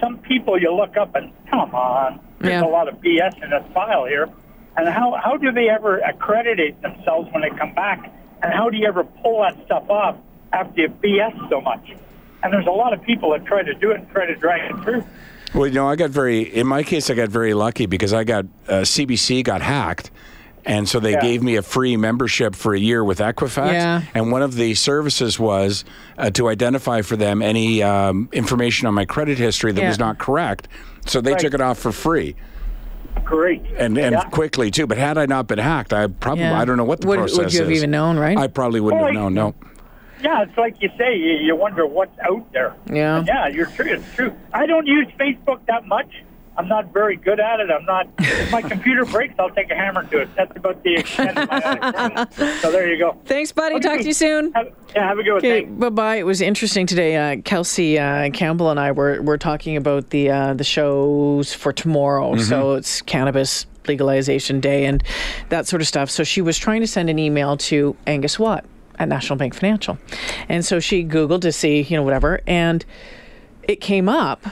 some 0.00 0.18
people 0.18 0.60
you 0.60 0.70
look 0.74 0.96
up 0.98 1.14
and 1.14 1.32
come 1.48 1.74
on, 1.74 2.20
there's 2.40 2.60
Yeah. 2.60 2.68
a 2.68 2.68
lot 2.68 2.88
of 2.88 3.00
BS 3.00 3.34
in 3.42 3.48
this 3.50 3.64
file 3.72 4.04
here. 4.04 4.28
And 4.76 4.88
how 4.88 5.18
how 5.22 5.36
do 5.36 5.50
they 5.52 5.68
ever 5.68 5.98
accreditate 6.00 6.80
themselves 6.82 7.28
when 7.32 7.42
they 7.42 7.50
come 7.50 7.74
back? 7.74 8.12
And 8.42 8.52
how 8.52 8.68
do 8.68 8.76
you 8.76 8.86
ever 8.86 9.04
pull 9.04 9.40
that 9.42 9.56
stuff 9.64 9.88
off 9.88 10.16
after 10.52 10.82
you 10.82 10.88
BS 10.88 11.48
so 11.48 11.60
much? 11.60 11.94
And 12.42 12.52
there's 12.52 12.66
a 12.66 12.70
lot 12.70 12.92
of 12.92 13.02
people 13.02 13.30
that 13.30 13.44
try 13.46 13.62
to 13.62 13.74
do 13.74 13.90
it 13.92 14.00
and 14.00 14.10
try 14.10 14.26
to 14.26 14.34
drag 14.36 14.70
it 14.70 14.82
through. 14.82 15.04
Well, 15.54 15.66
you 15.66 15.74
know, 15.74 15.88
I 15.88 15.96
got 15.96 16.10
very, 16.10 16.42
in 16.42 16.66
my 16.66 16.82
case, 16.82 17.08
I 17.08 17.14
got 17.14 17.30
very 17.30 17.54
lucky 17.54 17.86
because 17.86 18.12
I 18.12 18.24
got, 18.24 18.44
uh, 18.68 18.82
CBC 18.84 19.42
got 19.42 19.62
hacked. 19.62 20.10
And 20.66 20.86
so 20.88 21.00
they 21.00 21.12
Yeah. 21.12 21.20
gave 21.20 21.42
me 21.42 21.56
a 21.56 21.62
free 21.62 21.96
membership 21.96 22.54
for 22.54 22.74
a 22.74 22.78
year 22.78 23.02
with 23.02 23.20
Equifax. 23.20 23.72
Yeah. 23.72 24.02
And 24.14 24.30
one 24.30 24.42
of 24.42 24.54
the 24.56 24.74
services 24.74 25.38
was 25.38 25.84
uh, 26.18 26.30
to 26.30 26.48
identify 26.48 27.00
for 27.02 27.16
them 27.16 27.40
any 27.40 27.82
um, 27.82 28.28
information 28.32 28.86
on 28.86 28.92
my 28.94 29.06
credit 29.06 29.38
history 29.38 29.72
that 29.72 29.80
Yeah. 29.80 29.88
was 29.88 29.98
not 29.98 30.18
correct. 30.18 30.68
So 31.06 31.20
they 31.20 31.30
Right. 31.32 31.40
took 31.40 31.54
it 31.54 31.60
off 31.60 31.78
for 31.78 31.92
free 31.92 32.34
Great. 33.24 33.62
and, 33.76 33.96
and 33.98 34.12
Yeah. 34.12 34.22
quickly, 34.30 34.70
too. 34.70 34.86
But 34.86 34.98
had 34.98 35.18
I 35.18 35.26
not 35.26 35.46
been 35.48 35.58
hacked, 35.58 35.92
I 35.92 36.06
probably, 36.06 36.44
Yeah. 36.44 36.60
I 36.60 36.64
don't 36.64 36.76
know 36.76 36.84
what 36.84 37.00
the 37.00 37.08
Would- 37.08 37.18
process 37.18 37.38
would 37.38 37.52
you 37.52 37.60
have 37.62 37.70
is. 37.72 37.78
even 37.78 37.90
known, 37.90 38.18
right? 38.18 38.36
I 38.38 38.46
probably 38.46 38.80
wouldn't 38.80 39.00
Well, 39.02 39.12
have 39.12 39.20
known, 39.20 39.34
no. 39.34 39.54
Yeah, 40.22 40.42
it's 40.42 40.56
like 40.56 40.80
you 40.80 40.88
say, 40.96 41.16
you, 41.16 41.32
you 41.46 41.56
wonder 41.56 41.86
what's 41.86 42.16
out 42.20 42.50
there. 42.52 42.74
Yeah. 42.90 43.18
And 43.18 43.26
yeah, 43.26 43.48
you're 43.48 43.66
true. 43.66 43.86
It's 43.94 44.14
true. 44.14 44.32
I 44.52 44.66
don't 44.66 44.86
use 44.86 45.06
Facebook 45.20 45.58
that 45.66 45.86
much. 45.86 46.10
I'm 46.58 46.68
not 46.68 46.92
very 46.92 47.16
good 47.16 47.38
at 47.38 47.60
it. 47.60 47.70
I'm 47.70 47.84
not. 47.84 48.08
If 48.18 48.50
my 48.50 48.62
computer 48.62 49.04
breaks, 49.04 49.34
I'll 49.38 49.50
take 49.50 49.70
a 49.70 49.74
hammer 49.74 50.04
to 50.04 50.20
it. 50.20 50.28
That's 50.36 50.56
about 50.56 50.82
the 50.82 50.94
extent 50.94 51.36
of 51.36 51.48
my 51.50 51.62
understanding. 51.62 52.58
So 52.60 52.72
there 52.72 52.90
you 52.90 52.98
go. 52.98 53.20
Thanks, 53.26 53.52
buddy. 53.52 53.78
Talk 53.80 53.98
to 53.98 54.06
you 54.06 54.12
soon. 54.12 54.52
Have, 54.52 54.72
yeah, 54.94 55.06
have 55.06 55.18
a 55.18 55.22
good 55.22 55.32
one. 55.32 55.38
Okay, 55.38 55.64
bye 55.64 55.88
bye. 55.90 56.16
It 56.16 56.26
was 56.26 56.40
interesting 56.40 56.86
today. 56.86 57.16
Uh, 57.16 57.40
Kelsey 57.42 57.98
uh, 57.98 58.30
Campbell 58.30 58.70
and 58.70 58.80
I 58.80 58.92
were, 58.92 59.20
were 59.22 59.38
talking 59.38 59.76
about 59.76 60.10
the 60.10 60.30
uh, 60.30 60.54
the 60.54 60.64
shows 60.64 61.52
for 61.52 61.72
tomorrow. 61.72 62.36
So 62.36 62.74
it's 62.74 63.02
cannabis 63.02 63.66
legalization 63.86 64.60
day 64.60 64.84
and 64.84 65.02
that 65.50 65.66
sort 65.66 65.82
of 65.82 65.88
stuff. 65.88 66.10
So 66.10 66.24
she 66.24 66.40
was 66.40 66.58
trying 66.58 66.80
to 66.80 66.86
send 66.86 67.10
an 67.10 67.18
email 67.18 67.56
to 67.58 67.96
Angus 68.06 68.38
Watt 68.38 68.64
at 68.98 69.08
National 69.08 69.36
Bank 69.36 69.54
Financial, 69.54 69.98
and 70.48 70.64
so 70.64 70.80
she 70.80 71.04
Googled 71.04 71.42
to 71.42 71.52
see 71.52 71.82
you 71.82 71.96
know 71.96 72.02
whatever, 72.02 72.40
and 72.46 72.84
it 73.62 73.80
came 73.80 74.08
up 74.08 74.46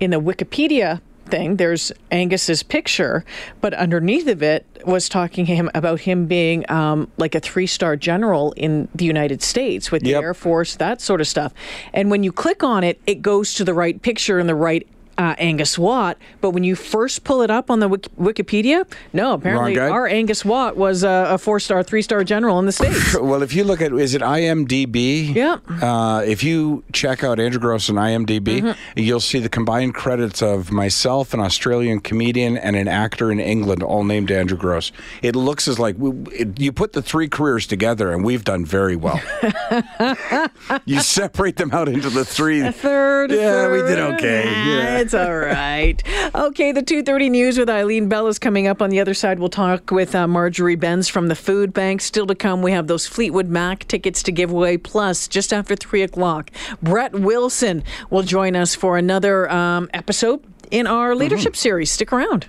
in 0.00 0.10
the 0.10 0.20
Wikipedia 0.20 1.00
thing, 1.30 1.56
there's 1.56 1.92
Angus's 2.10 2.62
picture, 2.62 3.24
but 3.60 3.74
underneath 3.74 4.26
of 4.28 4.42
it 4.42 4.64
was 4.84 5.08
talking 5.08 5.46
to 5.46 5.54
him 5.54 5.70
about 5.74 6.00
him 6.00 6.26
being 6.26 6.68
um, 6.70 7.10
like 7.16 7.34
a 7.34 7.40
three 7.40 7.66
star 7.66 7.96
general 7.96 8.52
in 8.52 8.88
the 8.94 9.04
United 9.04 9.42
States 9.42 9.90
with 9.90 10.02
the 10.02 10.10
Yep. 10.10 10.22
Air 10.22 10.34
Force, 10.34 10.76
that 10.76 11.00
sort 11.00 11.20
of 11.20 11.26
stuff. 11.26 11.52
And 11.92 12.10
when 12.10 12.22
you 12.22 12.32
click 12.32 12.62
on 12.62 12.84
it, 12.84 13.00
it 13.06 13.22
goes 13.22 13.54
to 13.54 13.64
the 13.64 13.74
right 13.74 14.00
picture 14.00 14.38
and 14.38 14.48
the 14.48 14.54
right. 14.54 14.86
Uh, 15.18 15.34
Angus 15.38 15.76
Watt, 15.76 16.16
but 16.40 16.50
when 16.50 16.62
you 16.62 16.76
first 16.76 17.24
pull 17.24 17.42
it 17.42 17.50
up 17.50 17.72
on 17.72 17.80
the 17.80 17.88
Wik- 17.88 18.06
Wikipedia, 18.20 18.86
no, 19.12 19.32
apparently 19.32 19.76
our 19.76 20.06
Angus 20.06 20.44
Watt 20.44 20.76
was 20.76 21.02
a, 21.02 21.26
a 21.30 21.38
four 21.38 21.58
star, 21.58 21.82
three 21.82 22.02
star 22.02 22.22
general 22.22 22.60
in 22.60 22.66
the 22.66 22.72
States. 22.72 23.16
Well, 23.20 23.42
if 23.42 23.52
you 23.52 23.64
look 23.64 23.82
at, 23.82 23.92
is 23.92 24.14
it 24.14 24.22
IMDb? 24.22 25.34
Yeah. 25.34 25.58
Uh, 25.82 26.20
if 26.24 26.44
you 26.44 26.84
check 26.92 27.24
out 27.24 27.40
Andrew 27.40 27.58
Grose 27.60 27.90
on 27.90 27.96
IMDb, 27.96 28.60
Mm-hmm. 28.60 28.78
you'll 28.94 29.18
see 29.18 29.40
the 29.40 29.48
combined 29.48 29.94
credits 29.94 30.40
of 30.40 30.70
myself, 30.70 31.34
an 31.34 31.40
Australian 31.40 31.98
comedian, 31.98 32.56
and 32.56 32.76
an 32.76 32.86
actor 32.86 33.32
in 33.32 33.40
England, 33.40 33.82
all 33.82 34.04
named 34.04 34.30
Andrew 34.30 34.56
Grose. 34.56 34.92
It 35.22 35.34
looks 35.34 35.66
as 35.66 35.80
like 35.80 35.96
we, 35.98 36.10
it, 36.32 36.60
you 36.60 36.70
put 36.70 36.92
the 36.92 37.02
three 37.02 37.28
careers 37.28 37.66
together, 37.66 38.12
and 38.12 38.24
we've 38.24 38.44
done 38.44 38.64
very 38.64 38.94
well. 38.94 39.20
you 40.84 41.00
separate 41.00 41.56
them 41.56 41.72
out 41.72 41.88
into 41.88 42.08
the 42.10 42.24
three. 42.24 42.70
third. 42.70 43.32
Yeah, 43.32 43.70
we 43.72 43.78
did 43.82 43.98
okay. 43.98 44.44
Yeah. 44.44 45.07
It's 45.08 45.14
all 45.14 45.38
right. 45.38 46.02
Okay, 46.34 46.70
the 46.70 46.82
2.30 46.82 47.30
news 47.30 47.56
with 47.56 47.70
Eileen 47.70 48.10
Bell 48.10 48.26
is 48.26 48.38
coming 48.38 48.66
up. 48.66 48.82
On 48.82 48.90
the 48.90 49.00
other 49.00 49.14
side, 49.14 49.38
we'll 49.38 49.48
talk 49.48 49.90
with 49.90 50.14
uh, 50.14 50.28
Marjorie 50.28 50.76
Bencz 50.76 51.10
from 51.10 51.28
the 51.28 51.34
Food 51.34 51.72
Bank. 51.72 52.02
Still 52.02 52.26
to 52.26 52.34
come, 52.34 52.60
we 52.60 52.72
have 52.72 52.88
those 52.88 53.06
Fleetwood 53.06 53.48
Mac 53.48 53.88
tickets 53.88 54.22
to 54.24 54.32
give 54.32 54.50
away. 54.50 54.76
Plus, 54.76 55.26
just 55.26 55.50
after 55.50 55.74
3 55.74 56.02
o'clock, 56.02 56.50
Brett 56.82 57.14
Wilson 57.14 57.84
will 58.10 58.22
join 58.22 58.54
us 58.54 58.74
for 58.74 58.98
another 58.98 59.50
um, 59.50 59.88
episode 59.94 60.44
in 60.70 60.86
our 60.86 61.14
leadership 61.14 61.56
series. 61.56 61.90
Stick 61.90 62.12
around. 62.12 62.46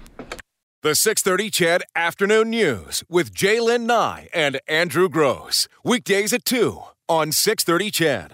The 0.81 0.95
630 0.95 1.49
CHED 1.49 1.83
Afternoon 1.95 2.49
News 2.49 3.05
with 3.07 3.33
J'lyn 3.33 3.85
Nye 3.85 4.27
and 4.33 4.59
Andrew 4.67 5.07
Grose. 5.07 5.69
Weekdays 5.85 6.33
at 6.33 6.43
2 6.43 6.77
on 7.07 7.31
630 7.31 7.89
CHED. 7.89 8.27